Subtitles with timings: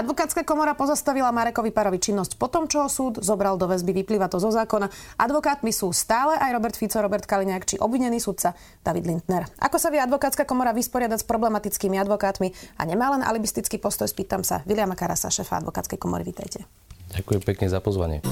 [0.00, 3.92] Advokátska komora pozastavila Marekovi Parovi činnosť po tom, čo ho súd zobral do väzby.
[4.00, 4.88] Vyplýva to zo zákona.
[5.20, 9.44] Advokátmi sú stále aj Robert Fico, Robert Kaliňák či obvinený sudca David Lindner.
[9.60, 12.48] Ako sa vie advokátska komora vysporiadať s problematickými advokátmi
[12.80, 16.24] a nemá len alibistický postoj, spýtam sa Viliama Karasa, šéfa advokátskej komory.
[16.24, 16.64] Vítajte.
[17.12, 18.24] Ďakujem pekne za pozvanie.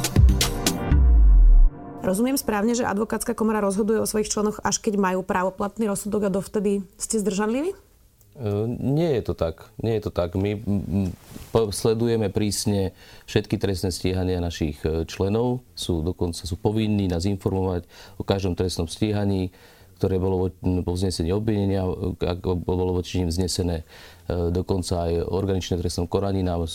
[2.00, 6.32] Rozumiem správne, že advokátska komora rozhoduje o svojich členoch, až keď majú právoplatný rozsudok a
[6.32, 7.76] dovtedy ste zdržanliví?
[8.78, 9.66] Nie je to tak.
[9.82, 10.38] Nie je to tak.
[10.38, 10.62] My
[11.74, 12.94] sledujeme prísne
[13.26, 15.66] všetky trestné stíhania našich e, členov.
[15.74, 19.50] Sú dokonca sú povinní nás informovať o každom trestnom stíhaní,
[19.98, 20.54] ktoré bolo
[20.86, 21.82] po vznesení obvinenia,
[22.22, 23.82] ako bolo voči ním vznesené.
[23.82, 26.70] E, dokonca aj organičné trestnom koraní nám e,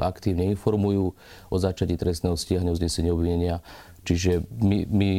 [0.00, 1.12] aktívne informujú
[1.52, 3.60] o začatí trestného stíhania, o vznesení obvinenia.
[4.08, 5.10] Čiže my, my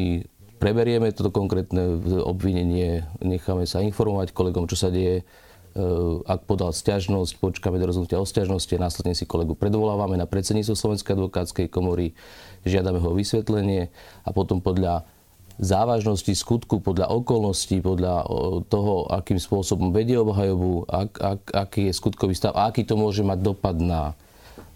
[0.57, 5.21] preberieme toto konkrétne obvinenie, necháme sa informovať kolegom, čo sa deje
[6.29, 11.17] ak podal stiažnosť, počkáme do rozhodnutia o stiažnosti, následne si kolegu predvolávame na predsedníctvo Slovenskej
[11.17, 12.13] advokátskej komory,
[12.61, 13.89] žiadame ho vysvetlenie
[14.21, 15.01] a potom podľa
[15.57, 18.25] závažnosti skutku, podľa okolností, podľa
[18.69, 23.21] toho, akým spôsobom vedie obhajobu, ak, ak, aký je skutkový stav a aký to môže
[23.21, 24.13] mať dopad na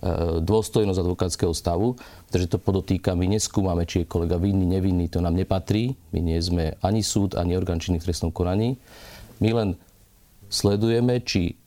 [0.01, 1.97] eh, dôstojnosť advokátskeho stavu,
[2.29, 5.97] pretože to podotýka, my neskúmame, či je kolega vinný, nevinný, to nám nepatrí.
[6.13, 8.77] My nie sme ani súd, ani orgán činný v trestnom konaní.
[9.37, 9.69] My len
[10.49, 11.59] sledujeme, či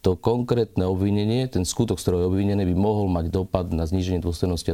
[0.00, 4.24] to konkrétne obvinenie, ten skutok, z ktorého je obvinený, by mohol mať dopad na zníženie
[4.24, 4.64] dôstojnosti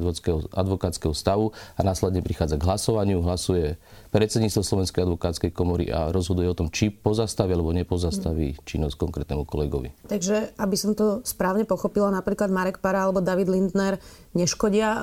[0.55, 3.27] advokátskeho stavu a následne prichádza k hlasovaniu.
[3.27, 3.75] Hlasuje
[4.15, 9.91] predsedníctvo Slovenskej advokátskej komory a rozhoduje o tom, či pozastaví alebo nepozastaví činnosť konkrétnemu kolegovi.
[10.07, 13.99] Takže, aby som to správne pochopila, napríklad Marek Para alebo David Lindner
[14.31, 15.03] neškodia e,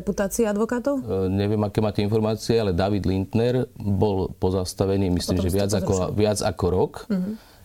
[0.00, 1.04] reputácii advokátov?
[1.04, 6.40] E, neviem, aké máte informácie, ale David Lindner bol pozastavený, myslím, že viac ako, viac
[6.40, 6.94] ako rok.
[7.12, 7.55] Mm-hmm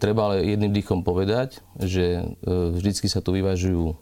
[0.00, 3.94] treba ale jedným dýchom povedať, že e, vždycky sa tu vyvažujú e,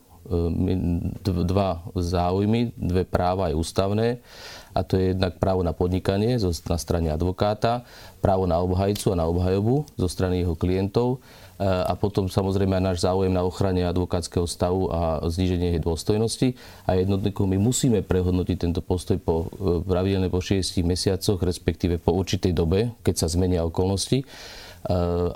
[1.24, 4.22] dva záujmy, dve práva aj ústavné.
[4.70, 7.82] A to je jednak právo na podnikanie na strane advokáta,
[8.22, 11.18] právo na obhajcu a na obhajobu zo strany jeho klientov
[11.60, 16.56] a potom samozrejme aj náš záujem na ochrane advokátskeho stavu a zníženie jej dôstojnosti.
[16.88, 19.52] A jednotlivo my musíme prehodnotiť tento postoj po
[19.84, 24.24] pravidelne po 6 mesiacoch, respektíve po určitej dobe, keď sa zmenia okolnosti.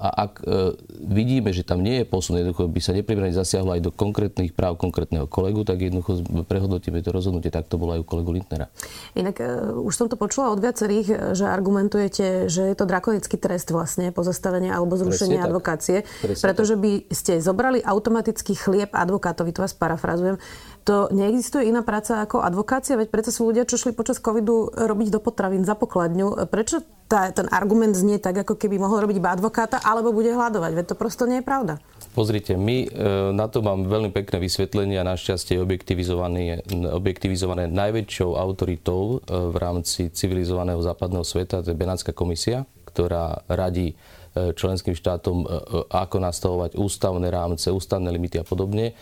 [0.01, 0.73] A ak e,
[1.05, 4.81] vidíme, že tam nie je posun, jednoducho by sa neprimerane zasiahlo aj do konkrétnych práv
[4.81, 7.53] konkrétneho kolegu, tak jednoducho prehodnotíme to rozhodnutie.
[7.53, 8.73] Tak to bolo aj u kolegu Lintnera.
[9.13, 13.37] Inak e, už som to počula od viacerých, e, že argumentujete, že je to drakonický
[13.37, 16.41] trest vlastne, pozastavenie alebo zrušenie Presne advokácie, tak.
[16.41, 20.41] pretože by ste zobrali automatický chlieb advokátovi, to vás parafrazujem,
[20.85, 25.17] to neexistuje iná práca ako advokácia, veď preto sú ľudia, čo šli počas covidu robiť
[25.17, 26.45] do potravín za pokladňu.
[26.53, 30.73] Prečo tá, ten argument znie tak, ako keby mohol robiť iba advokáta, alebo bude hľadovať?
[30.77, 31.81] Veď to prosto nie je pravda.
[32.13, 32.89] Pozrite, my e,
[33.33, 36.61] na to mám veľmi pekné vysvetlenie a našťastie objektivizované,
[36.93, 43.93] objektivizované najväčšou autoritou e, v rámci civilizovaného západného sveta, to je Benátska komisia, ktorá radí
[43.93, 45.49] e, členským štátom,
[45.89, 48.93] ako nastavovať ústavné rámce, ústavné limity a podobne.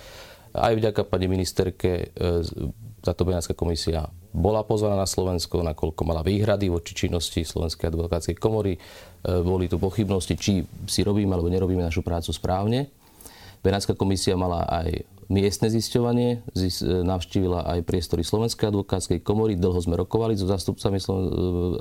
[0.52, 2.12] Aj vďaka pani ministerke
[3.02, 8.78] táto Benátska komisia bola pozvaná na Slovensko, nakoľko mala výhrady voči činnosti Slovenskej advokátskej komory.
[8.78, 8.80] E,
[9.42, 12.88] boli tu pochybnosti, či si robíme alebo nerobíme našu prácu správne.
[13.60, 19.82] Benátska komisia mala aj miestne zisťovanie, zis, e, navštívila aj priestory Slovenskej advokátskej komory, dlho
[19.82, 21.04] sme rokovali so zástupcami e,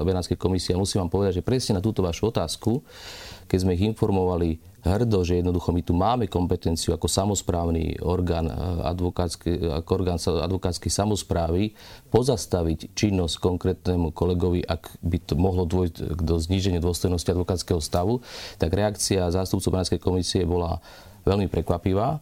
[0.02, 2.84] Benátskej komisie a musím vám povedať, že presne na túto vašu otázku,
[3.48, 9.78] keď sme ich informovali hrdo, že jednoducho my tu máme kompetenciu ako samozprávny orgán, eh,
[9.78, 11.78] ako orgán advokátskej samozprávy
[12.10, 18.26] pozastaviť činnosť konkrétnemu kolegovi, ak by to mohlo dôjsť do zníženia dôstojnosti advokátskeho stavu,
[18.58, 20.82] tak reakcia zástupcov Benátskej komisie bola
[21.26, 22.18] veľmi prekvapivá.
[22.18, 22.20] E,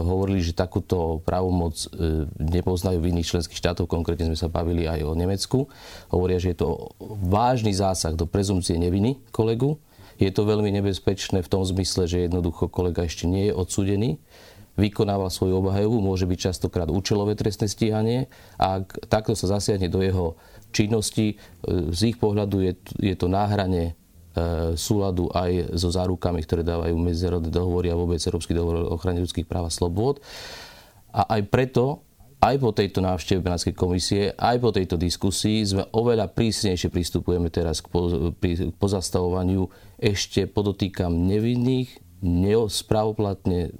[0.00, 5.04] hovorili, že takúto právomoc e, nepoznajú v iných členských štátoch, konkrétne sme sa bavili aj
[5.04, 5.68] o Nemecku.
[6.08, 6.94] Hovoria, že je to
[7.28, 9.76] vážny zásah do prezumcie neviny kolegu,
[10.18, 14.18] je to veľmi nebezpečné v tom zmysle, že jednoducho kolega ešte nie je odsúdený,
[14.78, 19.98] vykonáva svoju obhajovu, môže byť častokrát účelové trestné stíhanie a ak takto sa zasiahne do
[19.98, 20.38] jeho
[20.70, 21.36] činnosti, e,
[21.90, 22.72] z ich pohľadu je,
[23.02, 23.92] je to náhrane e,
[24.78, 29.50] súladu aj so zárukami, ktoré dávajú medzinárodné dohovory a vôbec Európsky dohovor o ochrane ľudských
[29.50, 30.22] práv a slobôd.
[31.10, 32.06] A aj preto
[32.38, 37.82] aj po tejto návšteve Benátskej komisie, aj po tejto diskusii sme oveľa prísnejšie pristupujeme teraz
[37.82, 37.90] k,
[38.78, 39.66] pozastavovaniu
[39.98, 43.70] ešte podotýkam nevinných neospravoplatne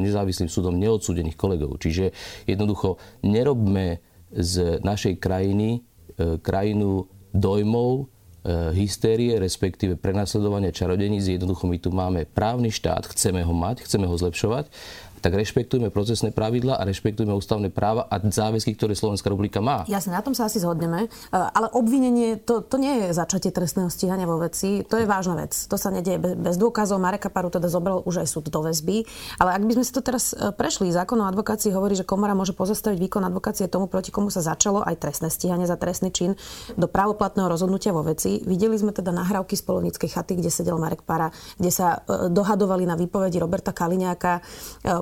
[0.00, 1.76] nezávislým súdom neodsúdených kolegov.
[1.80, 2.16] Čiže
[2.48, 4.00] jednoducho nerobme
[4.32, 5.80] z našej krajiny
[6.16, 11.28] e, krajinu dojmov, e, hystérie, respektíve prenasledovania čarodeníc.
[11.28, 14.68] Jednoducho my tu máme právny štát, chceme ho mať, chceme ho zlepšovať
[15.18, 19.82] tak rešpektujme procesné pravidla a rešpektujme ústavné práva a záväzky, ktoré Slovenská republika má.
[19.90, 21.06] Jasne, na tom sa asi zhodneme.
[21.06, 25.38] E, ale obvinenie, to, to nie je začatie trestného stíhania vo veci, to je vážna
[25.38, 25.54] vec.
[25.68, 27.02] To sa nedieje bez, bez dôkazov.
[27.02, 29.04] Mareka Paru teda zobral už aj súd do väzby.
[29.42, 32.32] Ale ak by sme si to teraz e, prešli, zákon o advokácii hovorí, že komora
[32.38, 36.38] môže pozastaviť výkon advokácie tomu, proti komu sa začalo aj trestné stíhanie za trestný čin
[36.78, 38.40] do právoplatného rozhodnutia vo veci.
[38.46, 42.86] Videli sme teda nahrávky z polovníckej chaty, kde sedel Marek Para, kde sa e, dohadovali
[42.86, 44.40] na výpovedi Roberta Kaliňáka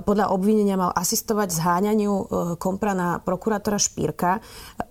[0.07, 2.25] podľa obvinenia mal asistovať zháňaniu e,
[2.63, 4.39] kompra na prokurátora Špírka.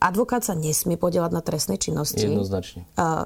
[0.04, 2.28] Advokát sa nesmie podielať na trestnej činnosti.
[2.28, 2.84] Jednoznačne.
[3.00, 3.24] Uh,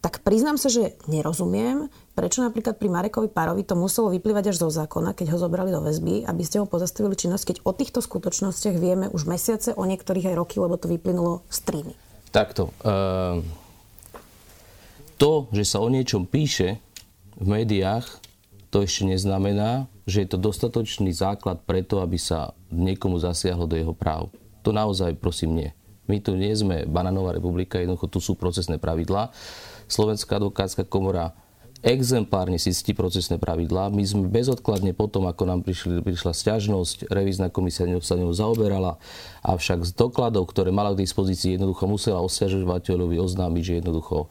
[0.00, 4.70] tak priznám sa, že nerozumiem, prečo napríklad pri Marekovi Parovi to muselo vyplývať až zo
[4.70, 8.78] zákona, keď ho zobrali do väzby, aby ste ho pozastavili činnosť, keď o týchto skutočnostiach
[8.78, 11.94] vieme už mesiace, o niektorých aj roky, lebo to vyplynulo z tríny.
[12.30, 12.70] Takto.
[12.86, 13.42] Uh,
[15.18, 16.78] to, že sa o niečom píše
[17.36, 18.06] v médiách,
[18.70, 23.92] to ešte neznamená, že je to dostatočný základ preto, aby sa niekomu zasiahlo do jeho
[23.92, 24.30] práv.
[24.62, 25.70] To naozaj prosím nie.
[26.06, 29.34] My tu nie sme bananová republika, jednoducho tu sú procesné pravidlá.
[29.90, 31.34] Slovenská advokátska komora
[31.82, 33.90] exemplárne si ctí procesné pravidlá.
[33.90, 39.02] My sme bezodkladne potom, ako nám prišli, prišla stiažnosť, revízna komisia sa ňou zaoberala,
[39.42, 44.30] avšak z dokladov, ktoré mala k dispozícii, jednoducho musela osťažovateľovi oznámiť, že jednoducho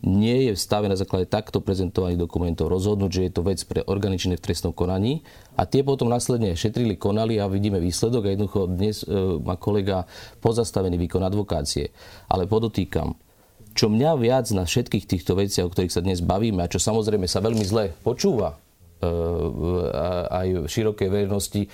[0.00, 3.84] nie je v stave na základe takto prezentovaných dokumentov rozhodnúť, že je to vec pre
[3.84, 5.20] organičné v trestnom konaní
[5.60, 9.06] a tie potom následne šetrili, konali a vidíme výsledok a jednoducho dnes e,
[9.44, 10.08] má kolega
[10.40, 11.92] pozastavený výkon advokácie.
[12.32, 13.12] Ale podotýkam,
[13.76, 17.28] čo mňa viac na všetkých týchto veciach, o ktorých sa dnes bavíme a čo samozrejme
[17.28, 18.56] sa veľmi zle počúva
[20.30, 21.72] aj v širokej verejnosti,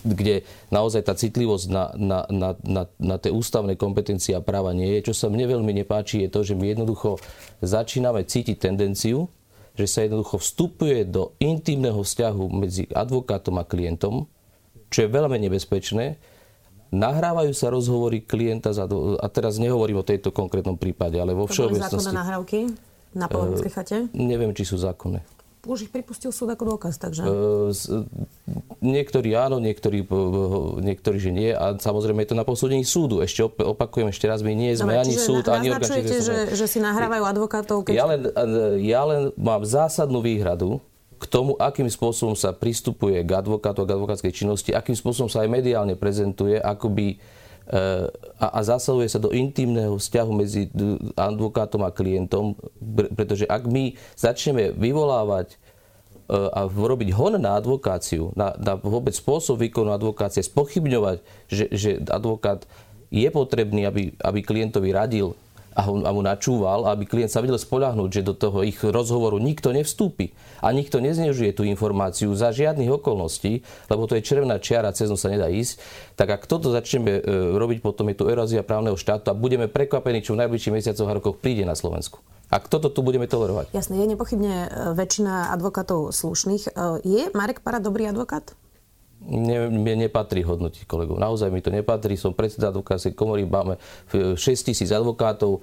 [0.00, 0.42] kde
[0.72, 5.12] naozaj tá citlivosť na, na, na, na, na tie ústavné kompetencie a práva nie je.
[5.12, 7.20] Čo sa mne veľmi nepáči je to, že my jednoducho
[7.60, 9.28] začíname cítiť tendenciu,
[9.76, 14.24] že sa jednoducho vstupuje do intimného vzťahu medzi advokátom a klientom,
[14.88, 16.16] čo je veľmi nebezpečné.
[16.96, 18.88] Nahrávajú sa rozhovory klienta, za,
[19.20, 21.92] a teraz nehovorím o tejto konkrétnom prípade, ale vo všeobecnosti...
[21.92, 22.58] To zákonné nahrávky
[23.12, 23.96] na Polovnickej chate?
[24.16, 25.35] Neviem, či sú zákonné
[25.66, 27.26] už ich pripustil súd ako dôkaz, takže...
[27.26, 27.74] Uh,
[28.80, 30.06] niektorí áno, niektorí,
[30.80, 31.50] niektorí, že nie.
[31.50, 33.20] A samozrejme je to na posúdení súdu.
[33.20, 36.22] Ešte opakujem ešte raz, my nie sme Dobre, ani súd, ani organizácia.
[36.22, 37.76] že, že si nahrávajú advokátov?
[37.90, 37.92] Keď...
[37.92, 38.20] Ja, len,
[38.80, 40.78] ja len mám zásadnú výhradu
[41.16, 45.42] k tomu, akým spôsobom sa pristupuje k advokátu a k advokátskej činnosti, akým spôsobom sa
[45.42, 47.16] aj mediálne prezentuje, akoby
[47.66, 50.70] a, a zasahuje sa do intimného vzťahu medzi
[51.18, 52.54] advokátom a klientom,
[53.18, 55.56] pretože ak my začneme vyvolávať e,
[56.30, 61.18] a robiť hon na advokáciu, na, na vôbec spôsob výkonu advokácie, spochybňovať,
[61.50, 62.62] že, že advokát
[63.10, 65.34] je potrebný, aby, aby klientovi radil
[65.76, 70.32] a, mu načúval, aby klient sa vedel spoľahnúť, že do toho ich rozhovoru nikto nevstúpi
[70.64, 73.60] a nikto neznežuje tú informáciu za žiadnych okolností,
[73.92, 75.76] lebo to je červená čiara, cez sa nedá ísť,
[76.16, 77.22] tak ak toto začneme e,
[77.60, 81.16] robiť, potom je tu erózia právneho štátu a budeme prekvapení, čo v najbližších mesiacoch a
[81.20, 82.24] rokoch príde na Slovensku.
[82.48, 83.74] A toto tu budeme tolerovať.
[83.74, 86.72] Jasne, je nepochybne e, väčšina advokátov slušných.
[86.72, 88.56] E, je Marek Para dobrý advokát?
[89.26, 91.18] Ne, mne nepatrí hodnotiť kolegov.
[91.18, 92.14] Naozaj mi to nepatrí.
[92.14, 93.76] Som predseda advokátskej komory, máme
[94.10, 95.62] 6 tisíc advokátov.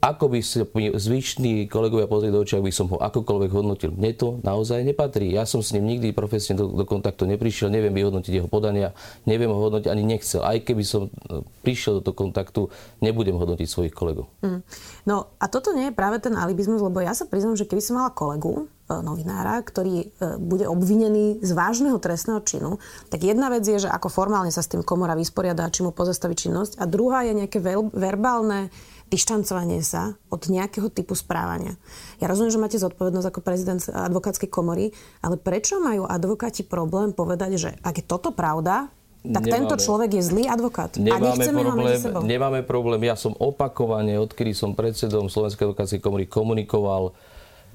[0.00, 0.64] Ako by sa
[0.96, 3.92] zvyšní kolegovia pozrieť do očí, ak by som ho akokoľvek hodnotil.
[3.92, 5.28] Mne to naozaj nepatrí.
[5.28, 8.96] Ja som s ním nikdy profesne do, do kontaktu neprišiel, neviem vyhodnotiť jeho podania,
[9.28, 10.40] neviem ho hodnotiť, ani nechcel.
[10.40, 12.72] Aj keby som e, prišiel do toho kontaktu,
[13.04, 14.32] nebudem hodnotiť svojich kolegov.
[14.40, 14.64] Mm.
[15.04, 18.00] No a toto nie je práve ten alibizmus, lebo ja sa priznám, že keby som
[18.00, 20.06] mala kolegu, E, novinára, ktorý e,
[20.42, 24.70] bude obvinený z vážneho trestného činu, tak jedna vec je, že ako formálne sa s
[24.74, 27.62] tým komora vysporiada, či mu pozastaví činnosť a druhá je nejaké
[27.94, 28.74] verbálne
[29.10, 31.74] dištancovanie sa od nejakého typu správania.
[32.22, 37.50] Ja rozumiem, že máte zodpovednosť ako prezident advokátskej komory, ale prečo majú advokáti problém povedať,
[37.58, 38.86] že ak je toto pravda,
[39.20, 40.96] tak nemáme, tento človek je zlý advokát.
[40.96, 42.20] Nemáme a nechceme problém, ho sebou.
[42.24, 43.00] Nemáme problém.
[43.04, 47.12] Ja som opakovane, odkedy som predsedom Slovenskej advokátskej komory komunikoval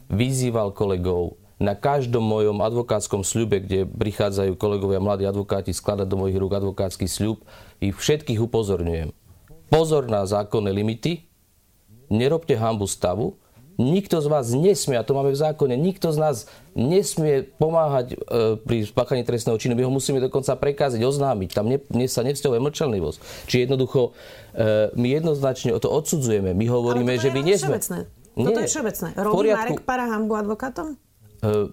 [0.10, 6.36] vyzýval kolegov na každom mojom advokátskom sľube, kde prichádzajú kolegovia, mladí advokáti skladať do mojich
[6.36, 7.48] rúk advokátsky sľub,
[7.80, 9.16] ich všetkých upozorňujem.
[9.72, 11.26] Pozor na zákonné limity,
[12.12, 13.40] nerobte hambu stavu,
[13.80, 16.38] nikto z vás nesmie, a to máme v zákone, nikto z nás
[16.76, 19.76] nesmie pomáhať e, pri spáchaní trestného činu.
[19.76, 21.50] My ho musíme dokonca prekázať, oznámiť.
[21.52, 23.20] Tam ne, ne, sa nevzťahuje mlčanlivosť.
[23.48, 24.12] Čiže jednoducho
[24.56, 26.56] e, my jednoznačne o to odsudzujeme.
[26.56, 27.80] My hovoríme, že my nie sme...
[28.36, 29.08] Nie, Toto je všeobecné.
[29.16, 31.00] Robí Marek Para hambu advokátom?
[31.40, 31.72] Uh,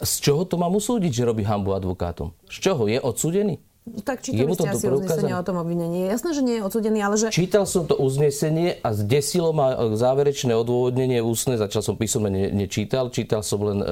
[0.00, 2.30] z čoho to mám usúdiť, že robí hambu advokátom?
[2.46, 2.86] Z čoho?
[2.86, 3.58] Je odsúdený?
[4.04, 6.06] Tak čítali ste asi uznesenie o tom obvinení.
[6.06, 7.32] Jasné, že nie je odsudený, ale že...
[7.32, 11.58] Čítal som to uznesenie a zdesilo ma záverečné odôvodnenie ústne.
[11.58, 13.10] Začal som písomne ne, nečítal.
[13.10, 13.82] Čítal som len,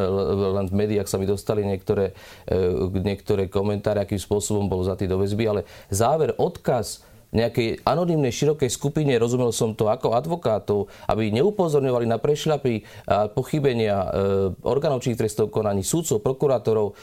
[0.55, 2.15] len v médiách sa mi dostali niektoré,
[2.95, 5.61] niektoré komentáre, akým spôsobom bol tý do väzby, ale
[5.91, 13.05] záver, odkaz nejakej anonimnej širokej skupine, rozumel som to ako advokátov, aby neupozorňovali na prešľapy
[13.05, 14.09] a pochybenia e,
[14.65, 16.97] orgánov činných trestov konaní, súdcov, prokurátorov,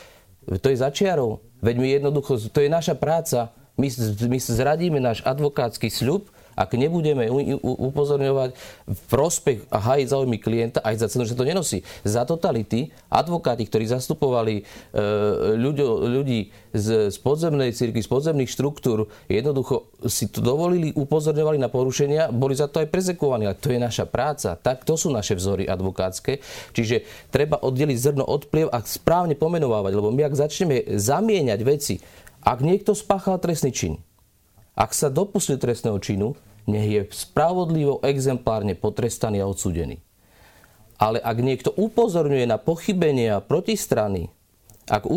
[0.45, 1.41] to je začiarov.
[1.61, 3.53] Veď my jednoducho, to je naša práca.
[3.75, 3.89] My,
[4.29, 7.27] my zradíme náš advokátsky sľub ak nebudeme
[7.61, 8.49] upozorňovať
[8.87, 11.83] v prospech a hajiť záujmy klienta aj za cenu, že to nenosí.
[12.07, 14.63] Za totality advokáti, ktorí zastupovali e,
[15.59, 16.39] ľudí, ľudí
[16.71, 22.55] z, z podzemnej cirky, z podzemných štruktúr, jednoducho si to dovolili, upozorňovali na porušenia, boli
[22.55, 23.45] za to aj prezekovaní.
[23.45, 24.55] Ale to je naša práca.
[24.55, 26.39] Tak to sú naše vzory advokátske.
[26.71, 31.99] Čiže treba oddeliť zrno od pliev a správne pomenovávať, lebo my ak začneme zamieňať veci,
[32.45, 33.93] ak niekto spáchal trestný čin,
[34.75, 36.35] ak sa dopustil trestného činu,
[36.67, 40.03] nech je spravodlivo, exemplárne potrestaný a odsudený.
[40.99, 44.34] Ale ak niekto upozorňuje na pochybenia protistrany,
[44.85, 45.09] ak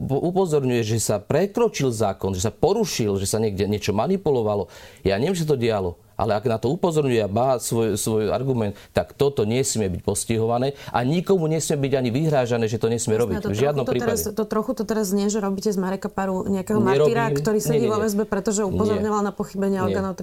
[0.00, 4.68] upozorňuje, že sa prekročil zákon, že sa porušil, že sa niekde niečo manipulovalo,
[5.00, 8.76] ja neviem, že to dialo, ale ak na to upozorňuje a má svoj, svoj argument,
[8.92, 13.48] tak toto nesmie byť postihované a nikomu nesmie byť ani vyhrážané, že to nesmie robiť.
[13.48, 14.20] To v žiadnom prípade.
[14.20, 17.58] Teraz, to trochu to teraz nie, že robíte z Mareka Paru nejakého Nerobím, martýra, ktorý
[17.64, 20.20] sedí vo väzbe, pretože upozorňoval na pochybenia orgánov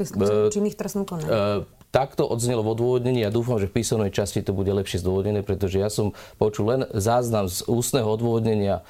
[0.54, 1.28] činných trestným konaní.
[1.28, 5.04] Uh, takto odznelo v odôvodnení a ja dúfam, že v písomnej časti to bude lepšie
[5.04, 8.84] zdôvodnené, pretože ja som počul len záznam z ústneho odôvodnenia e,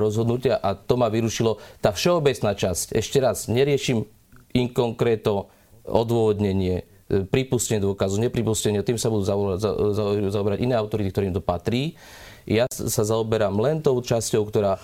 [0.00, 1.60] rozhodnutia a to ma vyrušilo.
[1.84, 4.08] Tá všeobecná časť, ešte raz, neriešim
[4.56, 5.52] inkonkréto
[5.84, 6.82] odôvodnenie,
[7.12, 9.28] e, pripustenie dôkazu, nepripustenie, tým sa budú
[10.32, 12.00] zaoberať iné autority, ktorým to patrí.
[12.48, 14.80] Ja sa zaoberám len tou časťou, ktorá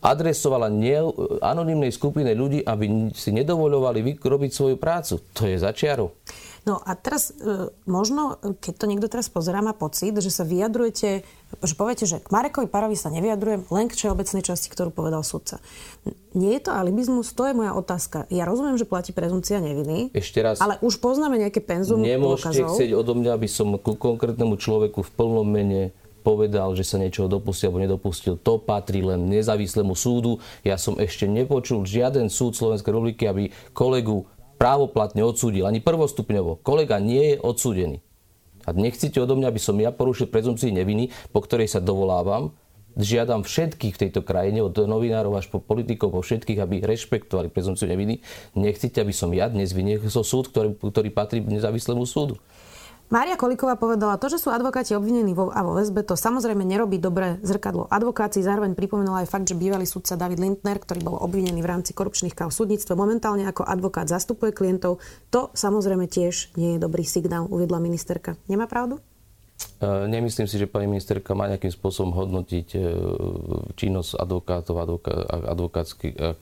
[0.00, 0.96] adresovala ne,
[1.44, 5.20] anonimnej skupine ľudí, aby si nedovoľovali robiť svoju prácu.
[5.36, 6.16] To je začiarov.
[6.68, 11.24] No a teraz e, možno, keď to niekto teraz pozerá, má pocit, že sa vyjadrujete,
[11.60, 15.58] že poviete, že k Marekovi Parovi sa nevyjadrujem len k všeobecnej časti, ktorú povedal sudca.
[16.36, 17.32] Nie je to alibizmus?
[17.32, 18.28] To je moja otázka.
[18.28, 22.76] Ja rozumiem, že platí prezumcia neviny, Ešte raz, ale už poznáme nejaké penzum Nemôžete dôkazov.
[22.76, 27.26] chcieť odo mňa, aby som ku konkrétnemu človeku v plnom mene povedal, že sa niečoho
[27.32, 28.36] dopustil alebo nedopustil.
[28.44, 30.36] To patrí len nezávislému súdu.
[30.60, 34.28] Ja som ešte nepočul žiaden súd Slovenskej republiky, aby kolegu
[34.60, 36.60] právoplatne odsúdil, ani prvostupňovo.
[36.60, 38.04] Kolega nie je odsúdený.
[38.68, 42.52] A nechcete odo mňa, aby som ja porušil prezumcii neviny, po ktorej sa dovolávam,
[42.92, 47.88] žiadam všetkých v tejto krajine, od novinárov až po politikov, po všetkých, aby rešpektovali prezumciu
[47.88, 48.20] neviny.
[48.52, 52.36] Nechcete, aby som ja dnes vyniesol súd, ktorý, ktorý patrí nezávislému súdu.
[53.10, 57.02] Mária Koliková povedala, to, že sú advokáti obvinení vo, a vo väzbe, to samozrejme nerobí
[57.02, 58.38] dobré zrkadlo advokácii.
[58.38, 62.38] Zároveň pripomenula aj fakt, že bývalý sudca David Lindner, ktorý bol obvinený v rámci korupčných
[62.38, 65.02] káv súdnictve, momentálne ako advokát zastupuje klientov.
[65.34, 68.38] To samozrejme tiež nie je dobrý signál, uvedla ministerka.
[68.46, 69.02] Nemá pravdu?
[69.80, 72.80] E, nemyslím si, že pani ministerka má nejakým spôsobom hodnotiť e,
[73.80, 74.76] činnosť advokátov,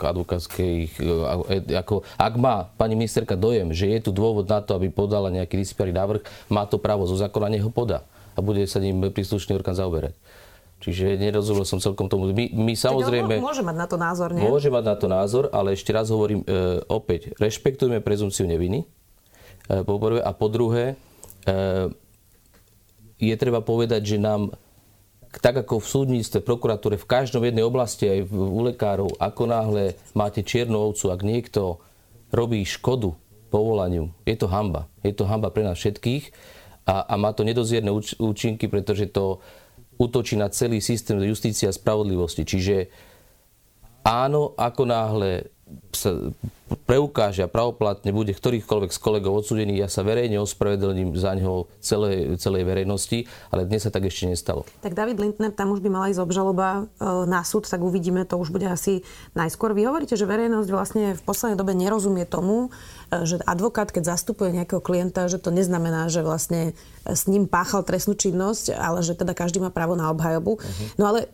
[0.03, 4.91] advokátskych, e, ako, ak má pani ministerka dojem, že je tu dôvod na to, aby
[4.91, 8.03] podala nejaký disciplinárny návrh, má to právo zo zákona, nech ho podá
[8.35, 10.15] a bude sa ním príslušný orgán zaoberať.
[10.79, 12.31] Čiže nerozumel som celkom tomu.
[12.31, 13.43] My, my samozrejme...
[13.43, 14.47] Môže mať na to názor, nie?
[14.47, 19.83] Môže mať na to názor, ale ešte raz hovorím, e, opäť, rešpektujeme prezumciu neviny, e,
[19.83, 20.95] po prvé, a po druhé,
[21.43, 21.91] e,
[23.19, 24.55] je treba povedať, že nám
[25.29, 29.85] tak ako v súdnictve, prokuratúre, v každom jednej oblasti, aj u lekárov, ako náhle
[30.17, 31.85] máte čiernu ovcu, ak niekto
[32.33, 33.13] robí škodu
[33.53, 34.89] povolaniu, je to hamba.
[35.05, 36.33] Je to hamba pre nás všetkých
[36.89, 39.45] a, a má to nedozierne účinky, pretože to
[40.01, 42.49] útočí na celý systém justícia a spravodlivosti.
[42.49, 42.89] Čiže
[44.05, 45.53] áno, ako náhle
[45.93, 46.35] sa
[46.85, 52.37] preukáže a pravoplatne bude ktorýchkoľvek z kolegov odsudený, ja sa verejne ospravedlním za neho celej,
[52.37, 54.69] celej verejnosti, ale dnes sa tak ešte nestalo.
[54.85, 58.37] Tak David Lindner, tam už by mala ísť obžaloba e, na súd, tak uvidíme, to
[58.37, 59.01] už bude asi
[59.33, 59.73] najskôr.
[59.73, 62.69] Vy hovoríte, že verejnosť vlastne v poslednej dobe nerozumie tomu,
[63.09, 66.77] e, že advokát, keď zastupuje nejakého klienta, že to neznamená, že vlastne
[67.09, 70.61] s ním páchal trestnú činnosť, ale že teda každý má právo na obhajobu.
[70.61, 70.87] Uh-huh.
[71.01, 71.33] No ale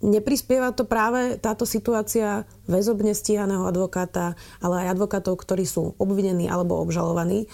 [0.00, 6.78] neprispieva to práve táto situácia väzobne stíhaného advokáta, ale aj advokátov, ktorí sú obvinení alebo
[6.78, 7.48] obžalovaní, e,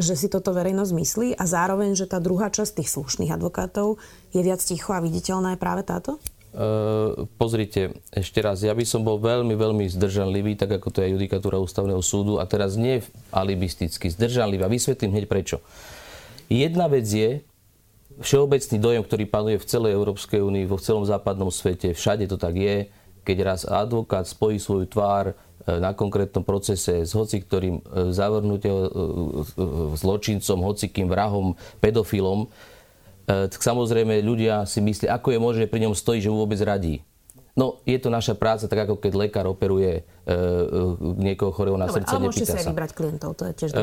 [0.00, 4.00] že si toto verejnosť myslí a zároveň, že tá druhá časť tých slušných advokátov
[4.32, 6.16] je viac ticho a viditeľná je práve táto?
[6.48, 11.12] Uh, pozrite, ešte raz, ja by som bol veľmi, veľmi zdržanlivý, tak ako to je
[11.12, 13.04] judikatúra ústavného súdu a teraz nie
[13.36, 15.60] alibisticky, zdržanlivý a vysvetlím hneď prečo.
[16.48, 17.44] Jedna vec je,
[18.18, 22.54] všeobecný dojem, ktorý panuje v celej Európskej únii, vo celom západnom svete, všade to tak
[22.58, 22.90] je,
[23.22, 25.34] keď raz advokát spojí svoju tvár e,
[25.78, 28.88] na konkrétnom procese s hoci ktorým e, zavrnutie e,
[29.94, 32.48] zločincom, hocikým vrahom, pedofilom,
[33.28, 37.04] tak samozrejme ľudia si myslia, ako je možné pri ňom stojí, že vôbec radí.
[37.58, 40.34] No, je to naša práca, tak ako keď lekár operuje e, e,
[41.18, 43.78] niekoho chorého na Dobre, srdce, ale môžete si vybrať klientov, to je tiež e,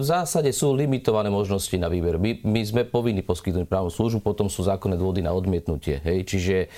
[0.00, 2.16] V zásade sú limitované možnosti na výber.
[2.16, 6.00] My, my sme povinni poskytnúť právnu službu, potom sú zákonné dôvody na odmietnutie.
[6.00, 6.32] Hej?
[6.32, 6.68] Čiže e,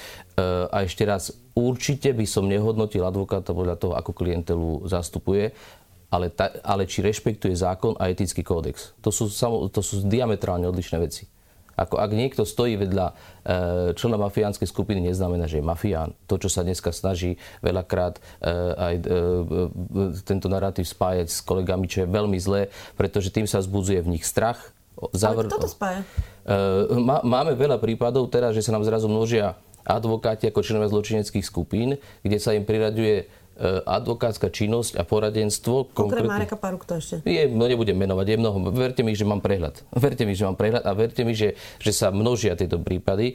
[0.66, 5.54] a ešte raz, určite by som nehodnotil advokáta podľa toho, ako klientelu zastupuje,
[6.10, 8.98] ale, ta, ale či rešpektuje zákon a etický kódex.
[9.06, 9.30] To sú,
[9.70, 11.30] to sú diametrálne odlišné veci.
[11.76, 13.14] Ako ak niekto stojí vedľa e,
[13.96, 16.12] člena mafiánskej skupiny, neznamená, že je mafián.
[16.28, 18.20] To, čo sa dneska snaží veľakrát e,
[18.76, 19.02] aj e,
[20.24, 24.24] tento narratív spájať s kolegami, čo je veľmi zlé, pretože tým sa zbudzuje v nich
[24.28, 24.60] strach.
[25.16, 25.48] Zavr...
[25.48, 26.00] Ale kto to spája?
[27.24, 32.38] Máme veľa prípadov teraz, že sa nám zrazu množia advokáti ako členovia zločineckých skupín, kde
[32.38, 33.41] sa im priraďuje
[33.86, 35.92] advokátska činnosť a poradenstvo.
[35.92, 37.14] Okrem Mareka Paru, kto ešte?
[37.22, 38.56] Je, no nebudem menovať, je mnoho.
[38.72, 39.84] Verte mi, že mám prehľad.
[39.92, 43.34] Verte mi, že mám prehľad a verte mi, že, že sa množia tieto prípady.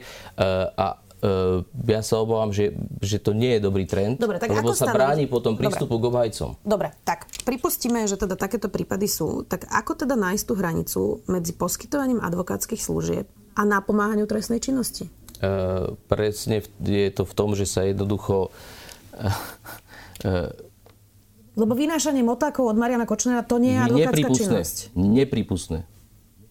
[0.74, 4.70] a uh, ja sa obávam, že, že to nie je dobrý trend, Dobre, tak lebo
[4.70, 4.96] ako sa stanoviť?
[4.98, 6.02] bráni potom prístupu Dobre.
[6.02, 6.50] k obhajcom.
[6.66, 9.46] Dobre, tak pripustíme, že teda takéto prípady sú.
[9.46, 15.10] Tak ako teda nájsť tú hranicu medzi poskytovaním advokátskych služieb a napomáhaniu trestnej činnosti?
[15.38, 18.50] Uh, presne je to v tom, že sa jednoducho
[19.18, 19.30] E,
[21.58, 24.76] Lebo vynášanie motákov od Mariana Kočnera to nie je advokátska činnosť.
[24.94, 25.78] Nepripustné.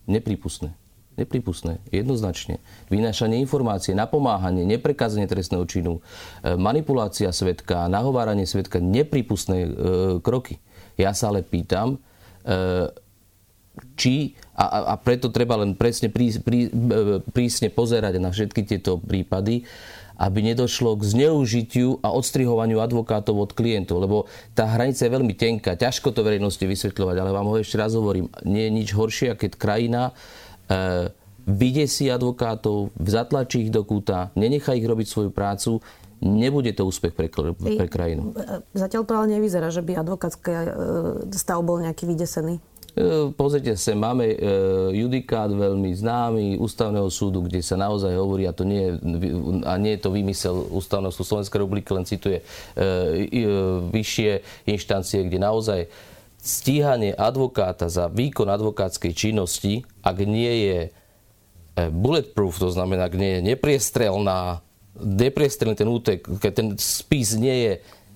[0.04, 0.76] Nepripustné.
[1.18, 1.82] Nepripustné.
[1.90, 2.62] Jednoznačne.
[2.92, 6.04] Vynášanie informácie, napomáhanie, neprekázanie trestného činu,
[6.44, 9.70] e, manipulácia svetka, nahováranie svetka, nepripustné e,
[10.22, 10.62] kroky.
[10.94, 11.98] Ja sa ale pýtam,
[12.46, 12.92] e,
[13.98, 16.70] či, a, a preto treba len presne prí, prí,
[17.34, 19.66] prísne pozerať na všetky tieto prípady,
[20.18, 24.18] aby nedošlo k zneužitiu a odstrihovaniu advokátov od klientov, lebo
[24.58, 28.28] tá hranica je veľmi tenká, ťažko to verejnosti vysvetľovať, ale vám ho ešte raz hovorím,
[28.42, 30.02] nie je nič horšie, keď krajina
[30.68, 31.14] e,
[31.46, 35.80] vydesí advokátov, zatlačí ich do kúta, nenechá ich robiť svoju prácu,
[36.20, 38.34] nebude to úspech pre, pre krajinu.
[38.74, 40.68] Zatiaľ to ale nevyzerá, že by advokátska e,
[41.38, 42.58] stav bol nejaký vydesený.
[42.98, 44.38] E, pozrite sa, máme e,
[44.98, 48.92] judikát veľmi známy ústavného súdu, kde sa naozaj hovorí, a, to nie je,
[49.70, 52.44] a nie je to vymysel ústavného súdu Slovenskej republiky, len cituje e,
[53.94, 55.86] vyššie inštancie, kde naozaj
[56.42, 60.80] stíhanie advokáta za výkon advokátskej činnosti, ak nie je
[61.78, 64.66] bulletproof, to znamená, ak nie je nepriestrelná,
[64.98, 67.74] nepriestrelný ten útek, keď ten spis nie je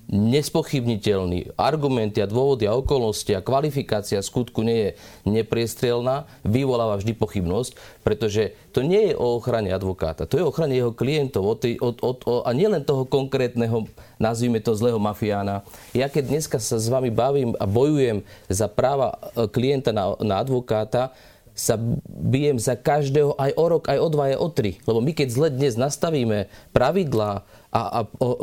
[0.09, 1.55] nespochybniteľný.
[1.55, 4.89] Argumenty a dôvody a okolnosti a kvalifikácia skutku nie je
[5.23, 10.75] nepriestrelná, vyvoláva vždy pochybnosť, pretože to nie je o ochrane advokáta, to je o ochrane
[10.75, 13.87] jeho klientov o tej, o, o, o, a nielen toho konkrétneho,
[14.19, 15.63] nazvime to zlého mafiána.
[15.95, 20.43] Ja keď dneska sa s vami bavím a bojujem za práva e, klienta na, na
[20.43, 21.15] advokáta,
[21.51, 21.75] sa
[22.07, 24.71] bijem za každého aj o rok, aj o dva, aj o tri.
[24.87, 27.99] Lebo my keď zle dnes nastavíme pravidlá a, a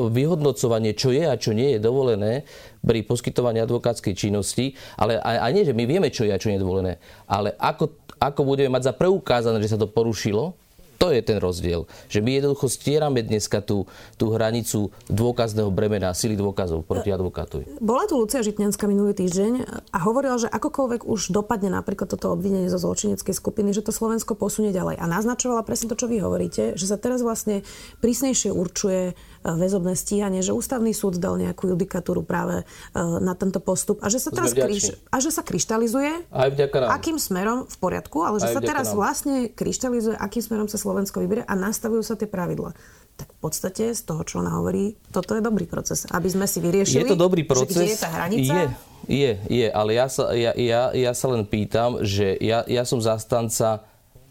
[0.09, 2.49] vyhodnocovanie, čo je a čo nie je dovolené
[2.81, 6.49] pri poskytovaní advokátskej činnosti, ale a, a nie, že my vieme, čo je a čo
[6.49, 6.93] nie je dovolené,
[7.29, 10.57] ale ako, ako budeme mať za preukázané, že sa to porušilo,
[10.99, 11.87] to je ten rozdiel.
[12.11, 13.87] Že my jednoducho stierame dneska tú,
[14.19, 17.79] tú hranicu dôkazného bremena, sily dôkazov proti advokátovi.
[17.79, 19.53] Bola tu Lucia Žitňanská minulý týždeň
[19.95, 24.35] a hovorila, že akokoľvek už dopadne napríklad toto obvinenie zo zločineckej skupiny, že to Slovensko
[24.35, 24.99] posunie ďalej.
[24.99, 27.63] A naznačovala presne to, čo vy hovoríte, že sa teraz vlastne
[28.03, 32.65] prísnejšie určuje väzobné stíhanie, že ústavný súd dal nejakú judikatúru práve e,
[32.99, 36.51] na tento postup a že sa teraz kriš, a že sa kryštalizuje, Aj
[36.95, 38.97] akým smerom v poriadku, ale že Aj sa teraz nám.
[38.99, 42.75] vlastne kryštalizuje, akým smerom sa Slovensko vyberie a nastavujú sa tie pravidla
[43.19, 46.07] tak v podstate z toho, čo ona hovorí, toto je dobrý proces.
[46.15, 48.53] Aby sme si vyriešili, je to dobrý proces, že kde je tá hranica?
[48.55, 48.65] Je,
[49.11, 53.03] je, je ale ja sa, ja, ja, ja sa len pýtam, že ja, ja som
[53.03, 53.88] zastanca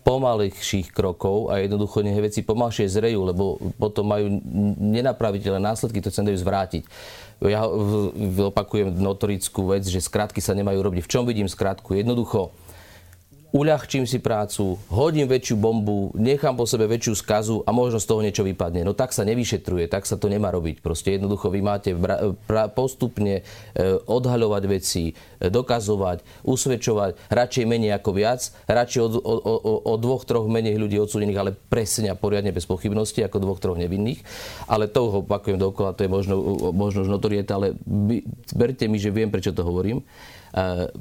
[0.08, 4.40] pomalejších krokov a jednoducho nech veci pomalšie zrejú, lebo potom majú
[4.80, 6.88] nenapraviteľné následky, to chcem dajú zvrátiť.
[7.44, 7.68] Ja
[8.48, 11.04] opakujem notorickú vec, že skratky sa nemajú robiť.
[11.04, 11.92] V čom vidím skratku?
[12.00, 12.56] Jednoducho,
[13.56, 18.20] uľahčím si prácu, hodím väčšiu bombu, nechám po sebe väčšiu skazu a možno z toho
[18.20, 18.84] niečo vypadne.
[18.84, 20.84] No tak sa nevyšetruje, tak sa to nemá robiť.
[20.84, 21.96] Proste jednoducho vy máte
[22.76, 23.44] postupne e,
[24.04, 30.28] odhaľovať veci, e, dokazovať, usvedčovať, radšej menej ako viac, radšej od, o, o, o dvoch,
[30.28, 34.22] troch menej ľudí odsúdených, ale presne a poriadne bez pochybnosti, ako dvoch, troch nevinných.
[34.68, 36.36] Ale to opakujem dokola, to je možno,
[36.76, 37.80] možno už notorieta, ale
[38.52, 40.04] berte mi, že viem, prečo to hovorím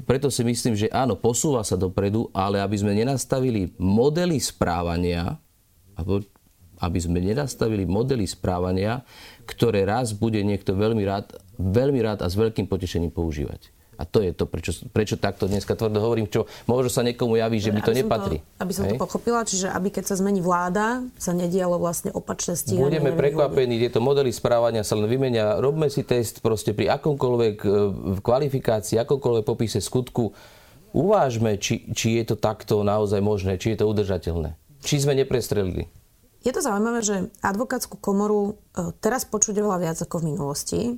[0.03, 5.39] preto si myslím, že áno, posúva sa dopredu, ale aby sme nenastavili modely správania,
[6.77, 9.01] aby sme nenastavili modely správania,
[9.47, 13.76] ktoré raz bude niekto veľmi rád, veľmi rád a s veľkým potešením používať.
[13.97, 17.57] A to je to, prečo, prečo takto dneska tvrdo hovorím, čo možno sa niekomu javí,
[17.57, 18.39] že mi to nepatrí.
[18.39, 18.93] To, aby som Hej?
[18.93, 23.01] to pochopila, čiže aby keď sa zmení vláda, sa nedialo vlastne opačné stíhanie.
[23.01, 25.57] Budeme prekvapení, tieto modely správania sa len vymenia.
[25.57, 27.69] Robme si test proste pri akomkoľvek e,
[28.21, 30.29] kvalifikácii, akomkoľvek popise skutku.
[30.93, 34.53] Uvážme, či, či je to takto naozaj možné, či je to udržateľné.
[34.85, 35.89] Či sme neprestrelili.
[36.45, 40.93] Je to zaujímavé, že advokátsku komoru e, teraz počuť oveľa viac ako v minulosti, e,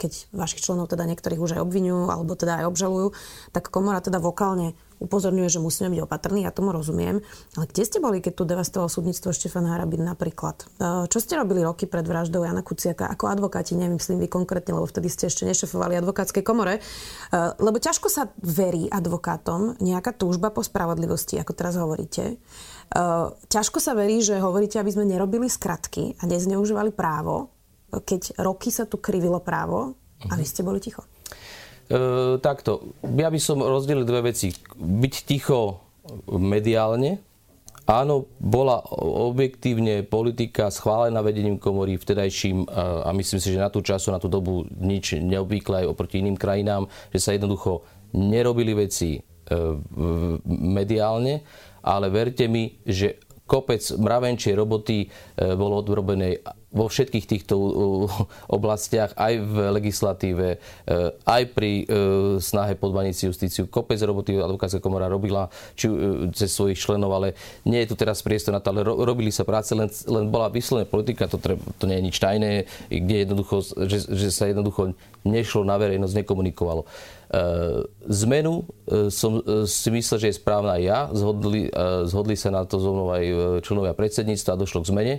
[0.00, 3.08] keď vašich členov teda niektorých už aj obvinujú alebo teda aj obžalujú,
[3.52, 7.18] tak komora teda vokálne upozorňuje, že musíme byť opatrní, ja tomu rozumiem.
[7.58, 10.62] Ale kde ste boli, keď tu devastoval súdnictvo Štefan Harabin napríklad?
[10.62, 14.86] E, čo ste robili roky pred vraždou Jana Kuciaka ako advokáti, nemyslím vy konkrétne, lebo
[14.86, 16.78] vtedy ste ešte nešefovali advokátskej komore.
[17.32, 22.38] Lebo ťažko sa verí advokátom nejaká túžba po spravodlivosti, ako teraz hovoríte.
[22.92, 27.56] Eh, ťažko sa verí, že hovoríte, aby sme nerobili skratky a nezneužívali právo,
[27.88, 29.96] keď roky sa tu krivilo právo
[30.28, 31.04] a vy ste boli ticho.
[31.92, 31.98] E,
[32.40, 32.96] takto.
[33.04, 34.56] Ja by som rozdelil dve veci.
[34.80, 35.84] Byť ticho
[36.32, 37.20] mediálne.
[37.82, 38.78] Áno, bola
[39.26, 44.30] objektívne politika schválená vedením komory vtedajším a myslím si, že na tú času, na tú
[44.30, 47.82] dobu nič neobvyklé aj oproti iným krajinám, že sa jednoducho
[48.14, 49.20] nerobili veci e,
[50.46, 51.42] mediálne
[51.82, 53.18] ale verte mi, že
[53.52, 55.06] kopec mravenčej roboty e,
[55.52, 56.40] bolo odrobené
[56.72, 57.54] vo všetkých týchto
[58.56, 60.58] oblastiach, aj v legislatíve, e,
[61.28, 61.86] aj pri e,
[62.40, 63.68] snahe podmaniť justíciu.
[63.68, 65.92] Kopec roboty advokátska komora robila či,
[66.32, 67.36] cez svojich členov, ale
[67.68, 70.88] nie je tu teraz priestor na to, ale robili sa práce, len, len bola vyslovená
[70.88, 74.96] politika, to, treba, to nie je nič tajné, kde jednoducho, že, že sa jednoducho
[75.28, 76.88] nešlo na verejnosť, nekomunikovalo.
[77.32, 77.40] E,
[78.12, 81.00] zmenu e, som e, si myslel, že je správna aj ja.
[81.16, 81.72] Zhodli,
[82.04, 83.24] zhodli sa na to zo mnou aj
[83.64, 85.16] členovia predsedníctva a došlo k zmene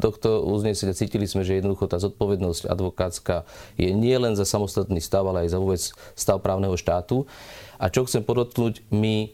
[0.00, 0.96] tohto uznesenia.
[0.96, 3.44] Cítili sme, že jednoducho tá zodpovednosť advokátska
[3.76, 5.82] je nie len za samostatný stav, ale aj za vôbec
[6.16, 7.28] stav právneho štátu.
[7.76, 9.28] A čo chcem podotknúť, my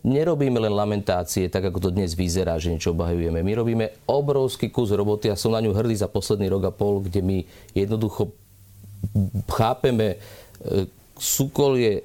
[0.00, 3.44] nerobíme len lamentácie, tak ako to dnes vyzerá, že niečo obhajujeme.
[3.44, 7.04] My robíme obrovský kus roboty a som na ňu hrdý za posledný rok a pol,
[7.04, 7.44] kde my
[7.76, 8.32] jednoducho
[9.52, 10.16] chápeme
[11.18, 12.02] súkolie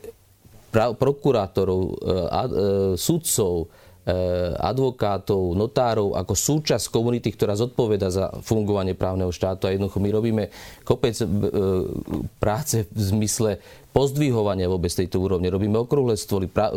[0.74, 2.48] prokurátorov, e, e,
[2.93, 4.13] sudcov, e,
[4.54, 9.65] advokátov, notárov ako súčasť komunity, ktorá zodpoveda za fungovanie právneho štátu.
[9.65, 10.43] A jednoducho my robíme
[10.86, 11.17] kopec
[12.38, 13.52] práce v zmysle
[13.89, 15.49] pozdvihovania vôbec tejto úrovne.
[15.49, 16.69] Robíme okrúhle stvoly, pra,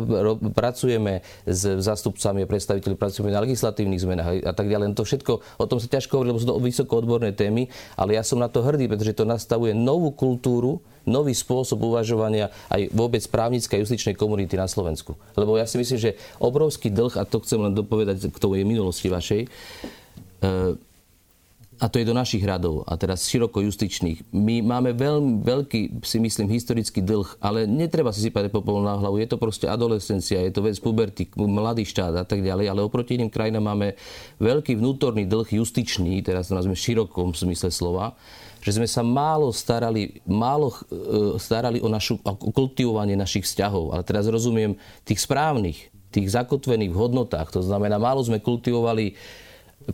[0.57, 4.97] pracujeme s zástupcami a predstaviteľmi, pracujeme na legislatívnych zmenách a tak ďalej.
[4.97, 7.69] To všetko, o tom sa ťažko hovorí, lebo sú to vysoko odborné témy,
[8.01, 12.89] ale ja som na to hrdý, pretože to nastavuje novú kultúru, nový spôsob uvažovania aj
[12.95, 15.19] vôbec právnickej justičnej komunity na Slovensku.
[15.35, 19.11] Lebo ja si myslím, že obrovský dlh, a to chcem len dopovedať k tomu minulosti
[19.11, 19.49] vašej, e,
[21.83, 24.31] a to je do našich radov a teraz široko justičných.
[24.31, 29.19] My máme veľmi veľký, si myslím, historický dlh, ale netreba si sypať popol na hlavu.
[29.19, 33.19] Je to proste adolescencia, je to vec puberty, mladý štát a tak ďalej, ale oproti
[33.19, 33.99] iným krajinám máme
[34.39, 38.15] veľký vnútorný dlh justičný, teraz to nazveme širokom smysle slova,
[38.63, 43.91] že sme sa málo starali, málo e, starali o, našu, o kultivovanie našich vzťahov.
[43.91, 47.51] Ale teraz rozumiem tých správnych, tých zakotvených v hodnotách.
[47.51, 49.19] To znamená, málo sme kultivovali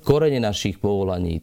[0.05, 1.41] korene našich povolaní,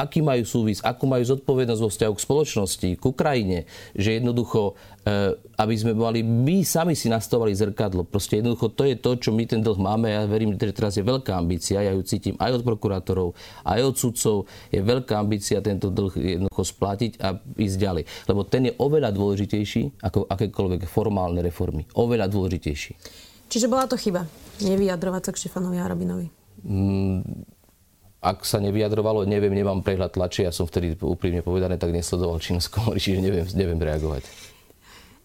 [0.00, 5.36] aký majú súvis, akú majú zodpovednosť vo vzťahu k spoločnosti, k Ukrajine, že jednoducho, eh,
[5.60, 8.08] aby sme mali, my sami si nastavovali zrkadlo.
[8.08, 10.08] Proste jednoducho to je to, čo my ten dlh máme.
[10.08, 13.36] Ja verím, že teraz je veľká ambícia, ja ju cítim aj od prokurátorov,
[13.68, 14.36] aj od sudcov.
[14.72, 18.04] Je veľká ambícia tento dlh jednoducho splatiť a ísť ďalej.
[18.24, 21.84] Lebo ten je oveľa dôležitejší ako akékoľvek formálne reformy.
[21.92, 22.96] Oveľa dôležitejší.
[23.50, 24.30] Čiže bola to chyba
[24.62, 26.30] nevyjadrovať sa k Štefanovi Harabinovi?
[26.62, 27.24] Mm,
[28.20, 32.68] ak sa nevyjadrovalo, neviem, nemám prehľad tlače, ja som vtedy úprimne povedané tak nesledoval činnosť
[32.68, 34.28] komory, čiže neviem, neviem reagovať.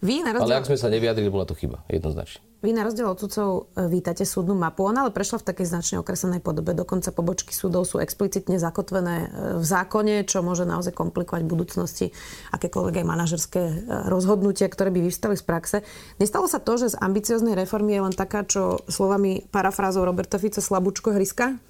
[0.03, 0.53] Vy na rozdiel...
[0.53, 2.43] Ale ak sme sa nevyjadrili, bola to chyba, jednoznačne.
[2.61, 4.85] Vy na rozdiel od sudcov e, vítate súdnu mapu.
[4.85, 6.73] Ona ale prešla v takej značne okresenej podobe.
[6.73, 9.27] Dokonca pobočky súdov sú explicitne zakotvené e,
[9.61, 12.05] v zákone, čo môže naozaj komplikovať v budúcnosti
[12.53, 13.73] akékoľvek aj manažerské e,
[14.09, 15.77] rozhodnutia, ktoré by vyvstali z praxe.
[16.17, 20.59] Nestalo sa to, že z ambicioznej reformy je len taká, čo slovami parafrázou Roberta Fica
[20.59, 21.61] slabúčko hryska?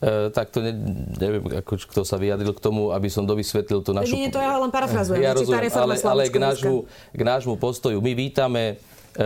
[0.00, 0.72] E, tak to ne,
[1.20, 4.16] neviem, ako, kto sa vyjadril k tomu, aby som dovysvetlil tú našu...
[4.16, 5.20] Nie, to ja len parafrazujem.
[5.20, 8.00] Ja rozumiem, ale, ale k, nášmu, k nášmu postoju.
[8.00, 8.80] My vítame
[9.12, 9.24] e,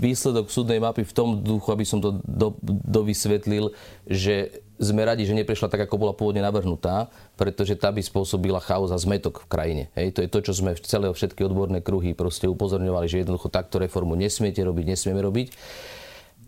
[0.00, 3.76] výsledok súdnej mapy v tom duchu, aby som to do, dovysvetlil,
[4.08, 8.88] že sme radi, že neprešla tak, ako bola pôvodne navrhnutá, pretože tá by spôsobila chaos
[8.88, 9.84] a zmetok v krajine.
[10.00, 13.52] Hej, to je to, čo sme v celé všetky odborné kruhy proste upozorňovali, že jednoducho
[13.52, 15.48] takto reformu nesmiete robiť, nesmieme robiť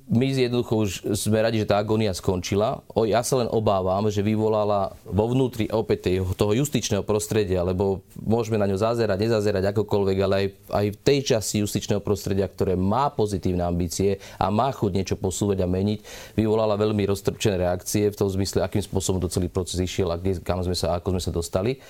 [0.07, 2.79] my jednoducho už sme radi, že tá agónia skončila.
[2.95, 8.55] O, ja sa len obávam, že vyvolala vo vnútri opäť toho justičného prostredia, lebo môžeme
[8.55, 13.11] na ňo zazerať, nezazerať akokoľvek, ale aj, aj v tej časti justičného prostredia, ktoré má
[13.11, 15.99] pozitívne ambície a má chuť niečo posúvať a meniť,
[16.39, 20.63] vyvolala veľmi roztrpčené reakcie v tom zmysle, akým spôsobom to celý proces išiel a kam
[20.63, 21.83] sme sa, ako sme sa dostali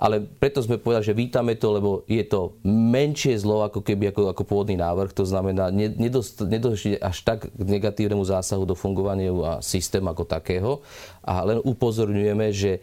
[0.00, 4.32] ale preto sme povedali, že vítame to, lebo je to menšie zlo ako keby ako,
[4.32, 5.12] ako pôvodný návrh.
[5.12, 10.80] To znamená, nedošli až tak k negatívnemu zásahu do fungovania a systém ako takého.
[11.20, 12.80] A len upozorňujeme, že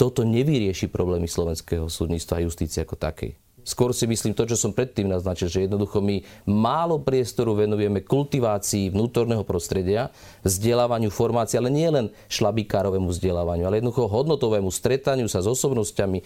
[0.00, 3.36] toto nevyrieši problémy slovenského súdnictva a justície ako takej.
[3.64, 8.92] Skôr si myslím to, čo som predtým naznačil, že jednoducho my málo priestoru venujeme kultivácii
[8.92, 10.12] vnútorného prostredia,
[10.44, 16.18] vzdelávaniu, formácii, ale nie len šlabikárovému vzdelávaniu, ale jednoducho hodnotovému stretaniu sa s osobnosťami,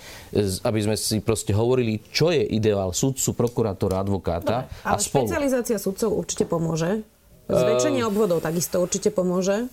[0.67, 4.67] aby sme si proste hovorili, čo je ideál sudcu, prokurátora, advokáta.
[4.67, 5.31] Dobre, ale a spolu.
[5.31, 7.07] špecializácia sudcov určite pomôže.
[7.49, 9.73] Zväčšenie uh, obvodov takisto určite pomôže.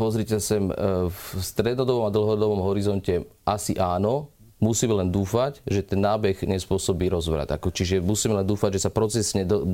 [0.00, 0.72] Pozrite sem,
[1.12, 4.31] v strednodobom a dlhodobom horizonte asi áno,
[4.62, 7.50] musíme len dúfať, že ten nábeh nespôsobí rozvrat.
[7.50, 9.66] Ako, čiže musíme len dúfať, že sa procesne do,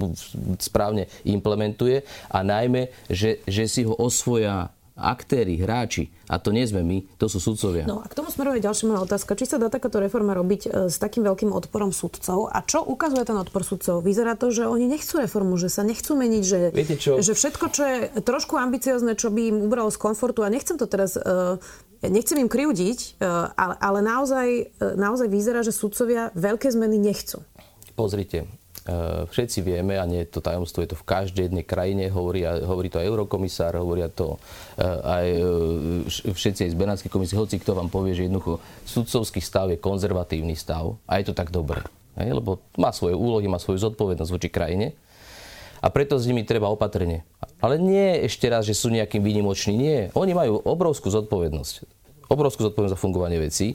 [0.57, 6.83] správne implementuje a najmä, že, že si ho osvoja aktéry, hráči, a to nie sme
[6.83, 7.87] my, to sú sudcovia.
[7.87, 9.39] No a k tomu smeruje ďalšia moja otázka.
[9.39, 12.51] Či sa dá takáto reforma robiť e, s takým veľkým odporom sudcov?
[12.51, 14.03] A čo ukazuje ten odpor sudcov?
[14.03, 16.61] Vyzerá to, že oni nechcú reformu, že sa nechcú meniť, že,
[16.99, 17.97] že všetko, čo je
[18.27, 21.63] trošku ambiciozne, čo by im ubralo z komfortu, a nechcem to teraz uh,
[22.07, 23.27] nechcem im kriudiť, e,
[23.59, 27.43] ale, ale naozaj, e, naozaj vyzerá, že sudcovia veľké zmeny nechcú.
[27.99, 32.07] Pozrite, e, všetci vieme, a nie je to tajomstvo, je to v každej jednej krajine,
[32.15, 34.39] hovorí, hovorí to aj eurokomisár, hovoria to
[35.03, 35.27] aj
[36.31, 40.55] všetci aj z Benátskej komisie, hoci kto vám povie, že jednoducho sudcovský stav je konzervatívny
[40.55, 41.83] stav a je to tak dobre.
[42.19, 44.95] Hej, lebo má svoje úlohy, má svoju zodpovednosť voči krajine
[45.79, 47.27] a preto s nimi treba opatrne.
[47.59, 49.75] Ale nie ešte raz, že sú nejakým výnimoční.
[49.75, 50.01] Nie.
[50.15, 51.75] Oni majú obrovskú zodpovednosť.
[52.31, 53.75] Obrovskú zodpovednosť za fungovanie vecí.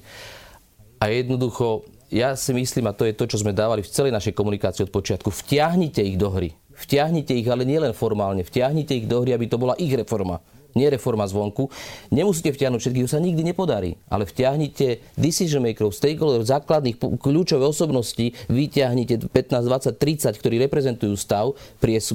[1.03, 4.33] A jednoducho, ja si myslím, a to je to, čo sme dávali v celej našej
[4.35, 6.55] komunikácii od počiatku, vtiahnite ich do hry.
[6.73, 8.47] Vtiahnite ich, ale nielen formálne.
[8.47, 10.39] Vtiahnite ich do hry, aby to bola ich reforma
[10.73, 11.69] nie reforma zvonku.
[12.09, 13.97] Nemusíte vtiahnuť všetkých, sa nikdy nepodarí.
[14.09, 21.53] Ale vtiahnite decision makerov, stakeholderov, základných kľúčové osobností, vyťahnite 15, 20, 30, ktorí reprezentujú stav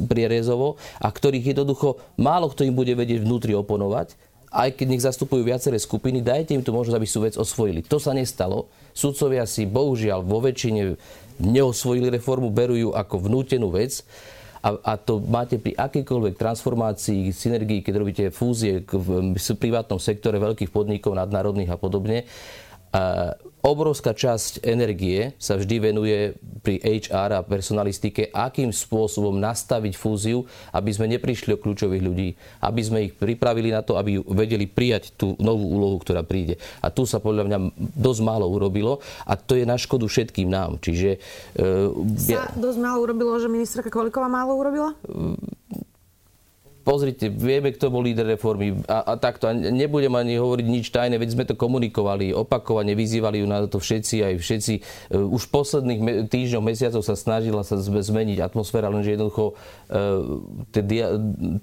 [0.09, 5.45] prierezovo a ktorých jednoducho málo kto im bude vedieť vnútri oponovať aj keď nech zastupujú
[5.45, 7.85] viaceré skupiny, dajte im tu možnosť, aby sú vec osvojili.
[7.85, 8.73] To sa nestalo.
[8.97, 10.97] Sudcovia si bohužiaľ vo väčšine
[11.39, 14.03] neosvojili reformu, berú ju ako vnútenú vec
[14.69, 20.37] a, a to máte pri akýkoľvek transformácii, synergii, keď robíte fúzie v, v privátnom sektore
[20.37, 22.29] veľkých podnikov, nadnárodných a podobne.
[22.93, 30.45] A obrovská časť energie sa vždy venuje pri HR a personalistike, akým spôsobom nastaviť fúziu,
[30.75, 32.29] aby sme neprišli o kľúčových ľudí,
[32.63, 36.61] aby sme ich pripravili na to, aby vedeli prijať tú novú úlohu, ktorá príde.
[36.85, 37.59] A tu sa podľa mňa
[37.97, 40.79] dosť málo urobilo a to je na škodu všetkým nám.
[40.79, 41.19] Čiže,
[41.59, 42.43] uh, sa ja...
[42.55, 44.93] dosť málo urobilo, že ministerka Koliková málo urobila?
[45.09, 45.35] Uh,
[46.89, 49.45] pozrite, vieme, kto bol líder reformy a, a takto.
[49.45, 53.77] A nebudem ani hovoriť nič tajné, veď sme to komunikovali, opakovane vyzývali ju na to
[53.77, 54.75] všetci, aj všetci.
[55.13, 60.41] Uh, už posledných me- týždňov, mesiacov sa snažila sa zmeniť atmosféra, lenže jednoducho uh,
[60.73, 61.13] tie, dia-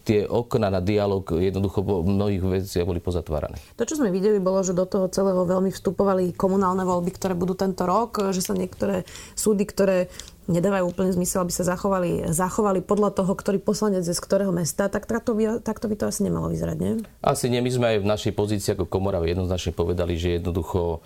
[0.06, 3.58] tie okna na dialog jednoducho po mnohých veciach boli pozatvárané.
[3.82, 7.58] To, čo sme videli, bolo, že do toho celého veľmi vstupovali komunálne voľby, ktoré budú
[7.58, 10.12] tento rok, že sa niektoré súdy, ktoré
[10.46, 14.88] nedávajú úplne zmysel, aby sa zachovali, zachovali podľa toho, ktorý poslanec je z ktorého mesta,
[14.88, 16.94] tak takto by, takto by to asi nemalo vyzerať, nie?
[17.26, 17.62] Asi nie.
[17.62, 21.02] My sme aj v našej pozícii ako komora jednoznačne povedali, že jednoducho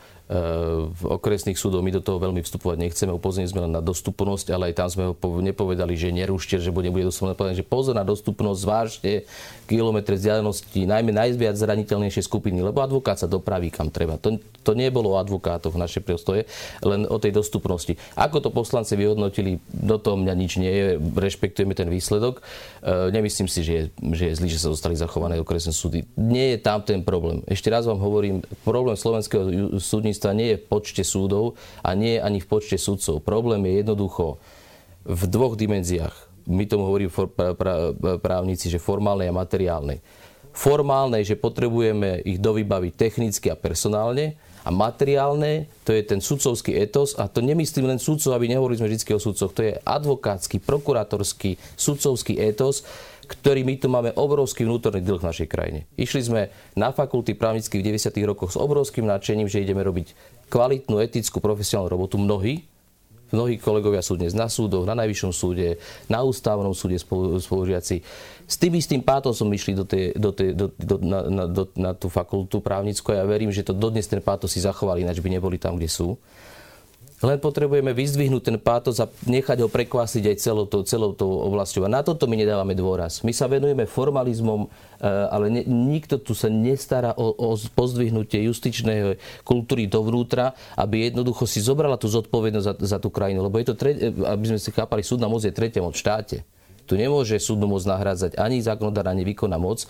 [0.94, 3.10] v okresných súdoch my do toho veľmi vstupovať nechceme.
[3.18, 6.94] Upozornili sme len na dostupnosť, ale aj tam sme ho nepovedali, že nerušte, že bude,
[6.94, 7.34] bude dostupné.
[7.34, 9.26] Povedali, že pozor na dostupnosť, zvážte
[9.66, 14.22] kilometre vzdialenosti, najmä najviac zraniteľnejšie skupiny, lebo advokát sa dopraví kam treba.
[14.22, 16.46] To, to nebolo o advokátoch v našej priestoje,
[16.86, 17.98] len o tej dostupnosti.
[18.14, 22.42] Ako to poslanci vyhodnotili, do toho mňa nič nie je, rešpektujeme ten výsledok.
[22.82, 26.06] E, nemyslím si, že je, že je zlý, že sa zostali zachované okresné súdy.
[26.18, 27.42] Nie je tam ten problém.
[27.46, 32.20] Ešte raz vám hovorím, problém slovenského súdnictva súdnictva nie je v počte súdov a nie
[32.20, 33.24] je ani v počte súdcov.
[33.24, 34.36] Problém je jednoducho
[35.08, 36.12] v dvoch dimenziách.
[36.52, 37.08] My tomu hovoríme
[38.20, 40.04] právnici, že formálnej a materiálnej.
[40.52, 44.36] Formálnej, že potrebujeme ich dovybaviť technicky a personálne
[44.68, 48.92] A materiálne, to je ten sudcovský etos a to nemyslím len sudcov, aby nehovorili sme
[48.92, 52.84] vždy o sudcoch, to je advokátsky, prokurátorský, sudcovský etos,
[53.30, 55.86] ktorý my tu máme obrovský vnútorný dlh v našej krajine.
[55.94, 56.42] Išli sme
[56.74, 58.26] na fakulty právnických v 90.
[58.26, 60.18] rokoch s obrovským nadšením, že ideme robiť
[60.50, 62.18] kvalitnú, etickú, profesionálnu robotu.
[62.18, 62.66] Mnohí,
[63.30, 65.78] Mnohí kolegovia sú dnes na súdoch, na najvyššom súde,
[66.10, 68.02] na ústavnom súde spolužiaci.
[68.50, 71.94] S tým istým pátosom išli do tej, do tej, do, do, na, na, do, na
[71.94, 75.30] tú fakultu právnickú a ja verím, že to dodnes ten pátos si zachovali, ináč by
[75.30, 76.18] neboli tam, kde sú.
[77.20, 81.84] Len potrebujeme vyzdvihnúť ten pátos a nechať ho prekvasiť aj celou tou, celou tou oblasťou.
[81.84, 83.28] A na toto my nedávame dôraz.
[83.28, 89.20] My sa venujeme formalizmom, eh, ale ne, nikto tu sa nestará o, o pozdvihnutie justičnej
[89.44, 93.44] kultúry dovnútra, aby jednoducho si zobrala tú zodpovednosť za, za tú krajinu.
[93.44, 96.38] Lebo je to, tre, aby sme si chápali, súdna moc je tretia moc v štáte.
[96.88, 99.86] Tu nemôže súdnu moc nahrádzať ani zákonodár, ani výkonná moc.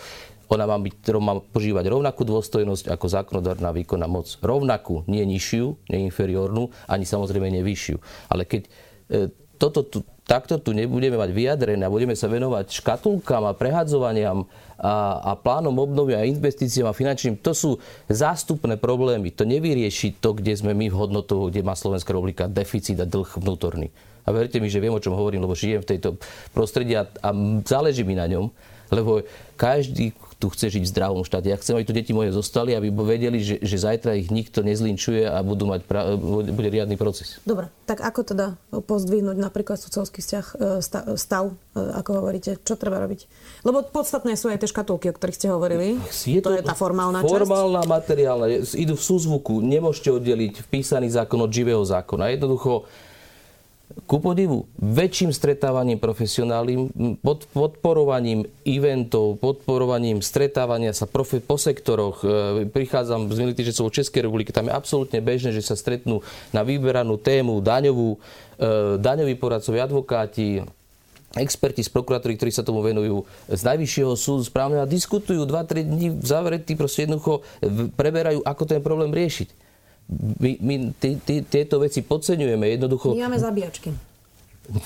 [0.49, 4.25] Ona má, byť, má požívať rovnakú dôstojnosť ako zákonodárna výkonná moc.
[4.41, 7.97] Rovnakú, nie nižšiu, nie inferiórnu, ani samozrejme nie vyššiu.
[8.33, 8.69] Ale keď e,
[9.61, 15.19] toto tu, takto tu nebudeme mať vyjadrené a budeme sa venovať škatulkám a prehadzovaniam a,
[15.21, 17.71] a plánom obnovy a investíciám a finančným, to sú
[18.07, 19.35] zástupné problémy.
[19.35, 23.27] To nevyrieši to, kde sme my v hodnotu, kde má Slovenská republika deficit a dlh
[23.37, 23.91] vnútorný.
[24.23, 26.15] A verte mi, že viem, o čom hovorím, lebo žijem v tejto
[26.55, 27.29] prostredí a, a
[27.65, 28.47] záleží mi na ňom,
[28.89, 29.21] lebo
[29.59, 31.51] každý, tu chce žiť v zdravom štáte.
[31.51, 35.27] Ja chcem, aby tu deti moje zostali, aby vedeli, že, že zajtra ich nikto nezlinčuje
[35.27, 37.43] a budú mať pra, bude riadny proces.
[37.43, 40.45] Dobre, tak ako teda pozdvihnúť napríklad sudcovský vzťah,
[40.79, 43.27] e, stav, e, ako hovoríte, čo treba robiť?
[43.67, 45.97] Lebo podstatné sú aj tie škatulky, o ktorých ste hovorili.
[46.29, 47.33] Je to, to je tá formálna, časť.
[47.33, 48.45] Formálna, materiálna.
[48.77, 49.59] Idú v súzvuku.
[49.65, 52.37] Nemôžete oddeliť vpísaný zákon od živého zákona.
[52.37, 52.85] Jednoducho
[54.05, 56.93] ku podivu väčším stretávaním profesionálnym,
[57.25, 62.21] pod, podporovaním eventov, podporovaním stretávania sa profe, po sektoroch.
[62.21, 66.21] E, prichádzam z že sú v Českej republiky, tam je absolútne bežné, že sa stretnú
[66.53, 68.17] na vyberanú tému daňovú, e,
[69.01, 70.61] daňoví poradcovi, advokáti,
[71.37, 76.07] experti z prokuratúry, ktorí sa tomu venujú, z najvyššieho súdu správne a diskutujú 2-3 dní
[76.17, 77.45] v zavretí, proste jednoducho
[77.93, 79.69] preberajú, ako ten problém riešiť
[80.39, 80.75] my, my
[81.45, 82.65] tieto veci podceňujeme.
[82.73, 83.13] Jednoducho...
[83.13, 83.93] My máme zabíjačky.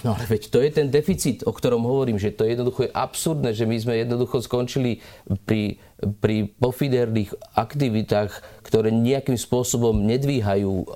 [0.04, 3.52] No ale veď to je ten deficit, o ktorom hovorím, že to jednoducho je absurdné,
[3.52, 5.04] že my sme jednoducho skončili
[5.44, 5.76] pri,
[6.24, 8.32] pri pofiderných aktivitách,
[8.64, 10.88] ktoré nejakým spôsobom nedvíhajú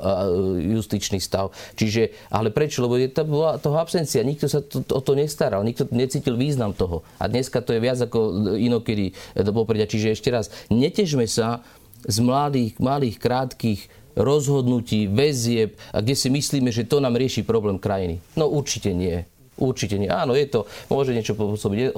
[0.72, 1.52] justičný stav.
[1.76, 2.80] Čiže, ale prečo?
[2.80, 4.24] Lebo je to bola toho absencia.
[4.24, 7.04] Nikto sa to, o to nestaral, nikto necítil význam toho.
[7.20, 9.84] A dneska to je viac ako inokedy do popredia.
[9.84, 11.60] Čiže ešte raz, netežme sa
[12.08, 13.82] z mladých, malých, krátkých
[14.18, 18.18] rozhodnutí, väzieb, a kde si myslíme, že to nám rieši problém krajiny.
[18.34, 19.24] No určite nie.
[19.58, 20.10] Určite nie.
[20.10, 21.94] Áno, je to, môže niečo pôsobiť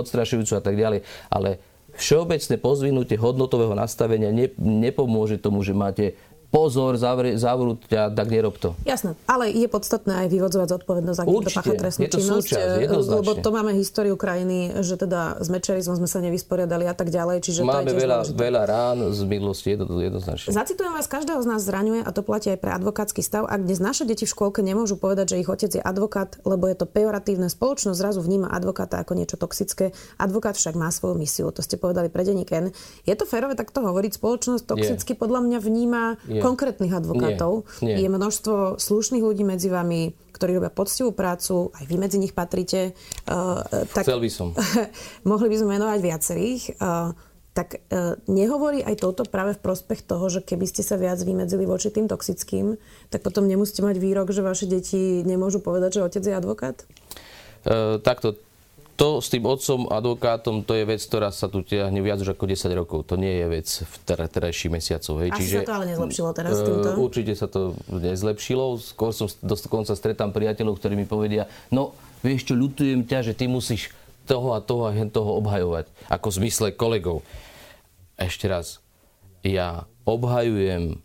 [0.00, 1.60] odstrašujúco a tak ďalej, ale
[1.92, 6.16] všeobecné pozvinutie hodnotového nastavenia nepomôže tomu, že máte
[6.52, 8.76] pozor, zavrú ťa, tak nerob to.
[8.84, 12.48] Jasné, ale je podstatné aj vyvodzovať zodpovednosť, ak niekto pácha trestnú je to činnosť.
[12.52, 17.08] Súčasť, lebo to máme históriu krajiny, že teda s mečerizmom sme sa nevysporiadali a tak
[17.08, 17.40] ďalej.
[17.40, 20.52] Čiže máme to je veľa, veľa rán z minulosti, je to jednoznačne.
[20.52, 23.48] Zacitujem vás, každého z nás zraňuje a to platí aj pre advokátsky stav.
[23.48, 26.76] Ak dnes naše deti v škôlke nemôžu povedať, že ich otec je advokát, lebo je
[26.76, 29.96] to pejoratívne, spoločnosť zrazu vníma advokáta ako niečo toxické.
[30.20, 32.52] Advokát však má svoju misiu, to ste povedali pre denník
[33.08, 34.20] Je to férové takto hovoriť?
[34.20, 35.18] Spoločnosť toxicky je.
[35.18, 37.64] podľa mňa vníma je konkrétnych advokátov.
[37.80, 38.04] Nie, nie.
[38.04, 42.98] Je množstvo slušných ľudí medzi vami, ktorí robia poctivú prácu, aj vy medzi nich patrite.
[43.30, 43.62] Uh,
[43.94, 44.52] tak, Chcel by som.
[45.30, 46.62] mohli by sme menovať viacerých.
[46.82, 47.14] Uh,
[47.52, 51.68] tak uh, nehovorí aj toto práve v prospech toho, že keby ste sa viac vymedzili
[51.68, 52.80] voči tým toxickým,
[53.12, 56.76] tak potom nemusíte mať výrok, že vaše deti nemôžu povedať, že otec je advokát?
[57.62, 58.40] Uh, takto
[58.96, 62.44] to s tým otcom, advokátom, to je vec, ktorá sa tu tiahne viac už ako
[62.44, 62.98] 10 rokov.
[63.08, 65.14] To nie je vec v terajších mesiacov.
[65.24, 65.28] Hej.
[65.32, 66.88] Asi Čiže, sa to ale nezlepšilo teraz s týmto?
[67.00, 68.76] Určite sa to nezlepšilo.
[68.78, 73.48] Skôr som dokonca stretám priateľov, ktorí mi povedia, no vieš čo, ľutujem ťa, že ty
[73.48, 73.90] musíš
[74.28, 75.90] toho a toho a toho obhajovať.
[76.12, 77.26] Ako v zmysle kolegov.
[78.20, 78.78] Ešte raz,
[79.42, 81.02] ja obhajujem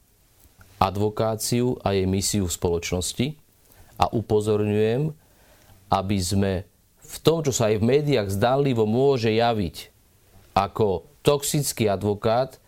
[0.77, 3.27] advokáciu a jej misiu v spoločnosti
[3.97, 5.09] a upozorňujem,
[5.89, 6.69] aby sme
[7.07, 9.95] v tom, čo sa aj v médiách zdánlivo môže javiť
[10.51, 12.59] ako toxický advokát,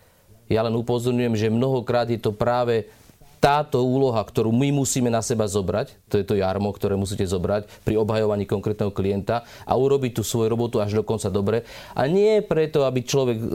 [0.47, 2.89] ja len upozorňujem, že mnohokrát je to práve
[3.39, 7.71] táto úloha, ktorú my musíme na seba zobrať, to je to jarmo, ktoré musíte zobrať
[7.88, 11.63] pri obhajovaní konkrétneho klienta a urobiť tú svoju robotu až do konca dobre.
[11.95, 13.48] A nie preto, aby človek e,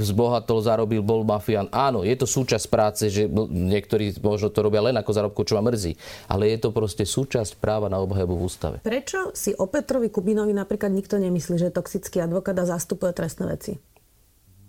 [0.00, 1.68] zbohatol, zarobil, bol mafián.
[1.68, 5.68] Áno, je to súčasť práce, že niektorí možno to robia len ako zárobku, čo ma
[5.68, 5.92] mrzí.
[6.32, 8.76] Ale je to proste súčasť práva na obhajobu v ústave.
[8.80, 13.44] Prečo si o Petrovi Kubinovi napríklad nikto nemyslí, že je toxický advokát a zastupuje trestné
[13.52, 13.91] veci?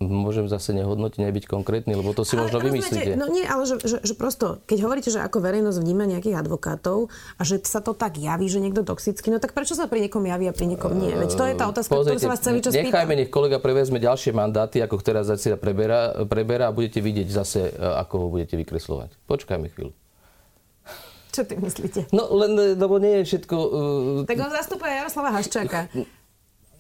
[0.08, 3.16] Môžem zase nehodnotiť, nebyť konkrétny, lebo to si ale, možno vymyslíte.
[3.16, 7.12] No nie, ale že, že, že prosto, keď hovoríte, že ako verejnosť vníma nejakých advokátov
[7.38, 10.24] a že sa to tak javí, že niekto toxický, no tak prečo sa pri niekom
[10.24, 11.14] javí a pri niekom nie?
[11.16, 13.98] Veď to je tá otázka, Pozrite, ktorú sa vás celý čas Nechajme, nech kolega prevezme
[13.98, 18.60] ďalšie mandáty, ako teraz zatiaľ preberá, preberá a budete vidieť zase, e, ako ho budete
[18.60, 19.16] vykreslovať.
[19.26, 19.92] Počkajme chvíľu.
[21.34, 22.14] Čo ty myslíte?
[22.14, 23.56] No len, lebo nie je všetko...
[23.58, 24.30] Uh...
[24.30, 25.90] Tak on zastupuje Jaroslava Haščáka.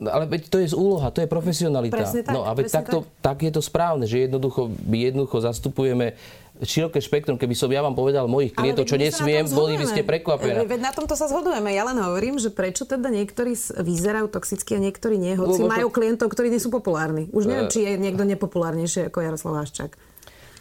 [0.01, 1.93] No, ale veď to je úloha, to je profesionalita.
[1.93, 3.21] Presne tak, no a veď takto, tak.
[3.21, 6.17] tak je to správne, že jednoducho, jednoducho zastupujeme
[6.61, 7.37] široké spektrum.
[7.37, 10.65] Keby som ja vám povedal mojich klientov, čo nesmiem, boli by ste prekvapená.
[10.65, 11.73] Veď na tomto sa zhodujeme.
[11.73, 15.87] Ja len hovorím, že prečo teda niektorí vyzerajú toxicky a niektorí nie, hoci Lebo majú
[15.89, 17.29] klientov, ktorí nie sú populárni.
[17.33, 20.12] Už neviem, uh, či je niekto nepopulárnejší ako Jaroslav Haščák.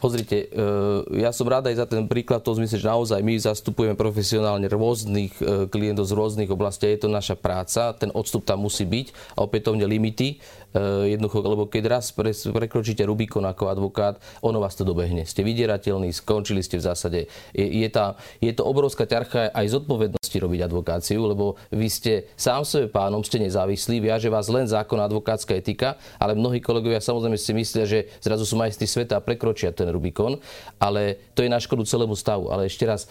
[0.03, 3.95] Pozrite, e, ja som rád aj za ten príklad, to zmysle, že naozaj my zastupujeme
[3.95, 8.83] profesionálne rôznych e, klientov z rôznych oblastí, je to naša práca, ten odstup tam musí
[8.83, 10.43] byť a opätovne limity
[10.73, 15.29] Eh, jednoducho, lebo keď raz pre, prekročíte Rubikon ako advokát, ono vás to dobehne.
[15.29, 17.21] Ste vydierateľní, skončili ste v zásade.
[17.53, 22.65] Je, je, tá, je to obrovská ťarcha aj zodpovednosti robiť advokáciu, lebo vy ste sám
[22.65, 27.53] sebe pánom, ste nezávislí, viaže vás len zákon advokátska etika, ale mnohí kolegovia samozrejme si
[27.53, 30.41] myslia, že zrazu sú majstri sveta a prekročia ten Rubikon,
[30.81, 32.49] ale to je na škodu celému stavu.
[32.49, 33.07] Ale ešte raz,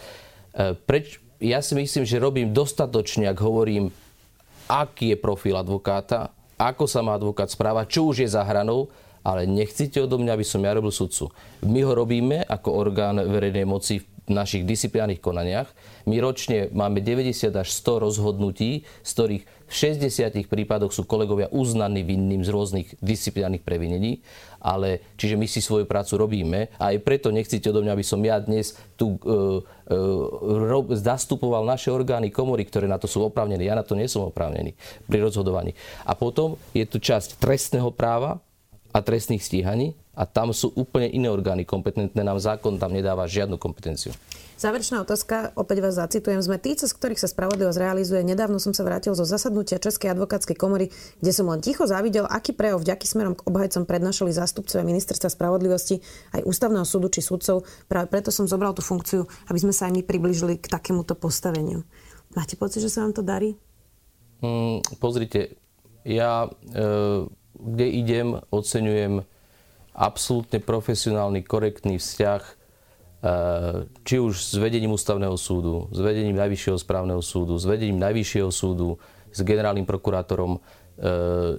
[0.58, 3.90] eh, preč, ja si myslím, že robím dostatočne, ak hovorím,
[4.70, 8.86] aký je profil advokáta, ako sa má advokát správať, čo už je za hranou,
[9.26, 11.30] ale nechcite odo mňa, aby som ja robil sudcu.
[11.66, 15.70] My ho robíme ako orgán verejnej moci v našich disciplinárnych konaniach.
[16.06, 22.06] My ročne máme 90 až 100 rozhodnutí, z ktorých v 60 prípadoch sú kolegovia uznaní
[22.06, 24.22] vinným z rôznych disciplinárnych previnení,
[24.62, 28.22] ale čiže my si svoju prácu robíme a aj preto nechcete odo mňa, aby som
[28.22, 29.58] ja dnes tu uh,
[29.90, 33.66] uh, zastupoval naše orgány, komory, ktoré na to sú oprávnené.
[33.66, 34.78] Ja na to nie som oprávnený
[35.10, 35.74] pri rozhodovaní.
[36.06, 38.38] A potom je tu časť trestného práva
[38.94, 42.20] a trestných stíhaní, a tam sú úplne iné orgány kompetentné.
[42.20, 44.12] Nám zákon tam nedáva žiadnu kompetenciu.
[44.60, 46.38] Záverečná otázka, opäť vás zacitujem.
[46.38, 48.22] Sme tí, z ktorých sa spravodlivosť realizuje.
[48.22, 52.54] Nedávno som sa vrátil zo zasadnutia Českej advokátskej komory, kde som len ticho závidel, aký
[52.54, 55.98] prejav vďaky smerom k obhajcom prednášali zástupcovia ministerstva spravodlivosti
[56.36, 57.66] aj ústavného súdu či sudcov.
[57.90, 61.82] Práve preto som zobral tú funkciu, aby sme sa aj my približili k takémuto postaveniu.
[62.38, 63.58] Máte pocit, že sa vám to darí?
[64.46, 65.58] Mm, pozrite,
[66.06, 66.48] ja e,
[67.58, 69.26] kde idem, oceňujem
[69.92, 72.54] absolútne profesionálny, korektný vzťah e,
[74.04, 78.96] či už s vedením ústavného súdu, s vedením Najvyššieho správneho súdu, s vedením Najvyššieho súdu,
[79.32, 80.60] s generálnym prokurátorom e,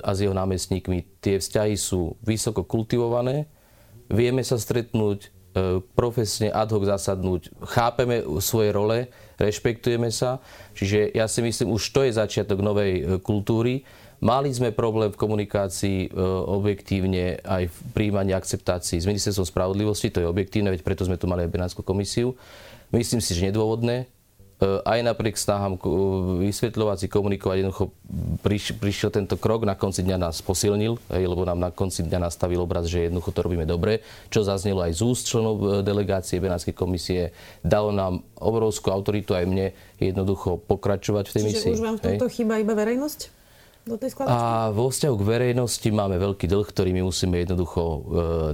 [0.02, 1.22] a s jeho námestníkmi.
[1.22, 3.46] Tie vzťahy sú vysoko kultivované,
[4.10, 5.30] vieme sa stretnúť, e,
[5.94, 10.42] profesne ad hoc zasadnúť, chápeme svoje role, rešpektujeme sa.
[10.74, 13.86] Čiže ja si myslím, už to je začiatok novej kultúry
[14.24, 16.10] Mali sme problém v komunikácii e,
[16.48, 21.28] objektívne aj v príjmaní akceptácií s ministerstvom spravodlivosti, to je objektívne, veď preto sme tu
[21.28, 22.40] mali aj Benátsku komisiu.
[22.96, 24.08] Myslím si, že nedôvodné.
[24.64, 25.76] E, aj napriek snahám
[26.40, 27.92] vysvetľovať si, komunikovať, jednoducho
[28.80, 32.88] prišiel tento krok, na konci dňa nás posilnil, lebo nám na konci dňa nastavil obraz,
[32.88, 37.36] že jednoducho to robíme dobre, čo zaznelo aj z úst členov e, delegácie Benátskej komisie,
[37.60, 41.74] dalo nám obrovskú autoritu aj mne jednoducho pokračovať v tej Čiže misii.
[41.76, 43.43] už vám v tomto chýba iba verejnosť?
[43.84, 44.40] Do tej skladačky?
[44.40, 48.00] A vo vzťahu k verejnosti máme veľký dlh, ktorý my musíme jednoducho e,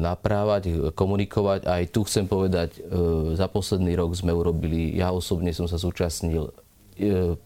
[0.02, 1.70] naprávať, komunikovať.
[1.70, 6.50] Aj tu chcem povedať, e, za posledný rok sme urobili, ja osobne som sa zúčastnil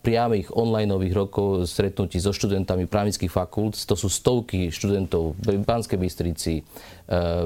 [0.01, 3.78] priamých online rokov stretnutí so študentami právnických fakult.
[3.86, 6.64] To sú stovky študentov v Banskej Bystrici, e,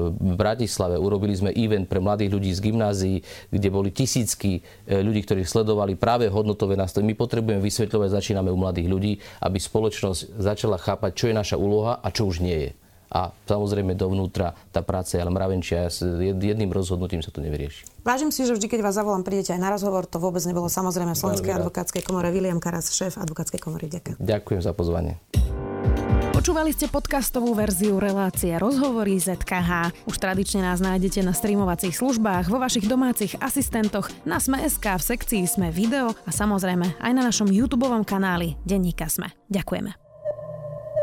[0.08, 0.96] v Bratislave.
[0.96, 3.16] Urobili sme event pre mladých ľudí z gymnázií,
[3.52, 7.12] kde boli tisícky e, ľudí, ktorí sledovali práve hodnotové nástavy.
[7.12, 9.12] My potrebujeme vysvetľovať, začíname u mladých ľudí,
[9.44, 13.96] aby spoločnosť začala chápať, čo je naša úloha a čo už nie je a samozrejme
[13.96, 15.88] dovnútra tá práca je ale mravenčia.
[15.88, 18.04] Jedným rozhodnutím sa to nevyrieši.
[18.04, 20.04] Vážim si, že vždy, keď vás zavolám, prídete aj na rozhovor.
[20.08, 22.28] To vôbec nebolo samozrejme v Slovenskej advokátskej komore.
[22.32, 23.88] William Karas, šéf advokátskej komory.
[23.88, 24.16] Ďakujem.
[24.20, 25.20] Ďakujem za pozvanie.
[26.38, 30.06] Počúvali ste podcastovú verziu relácie Rozhovory ZKH.
[30.06, 35.42] Už tradične nás nájdete na streamovacích službách, vo vašich domácich asistentoch, na Sme.sk, v sekcii
[35.50, 39.34] Sme video a samozrejme aj na našom YouTube kanáli Denníka Sme.
[39.50, 40.07] Ďakujeme.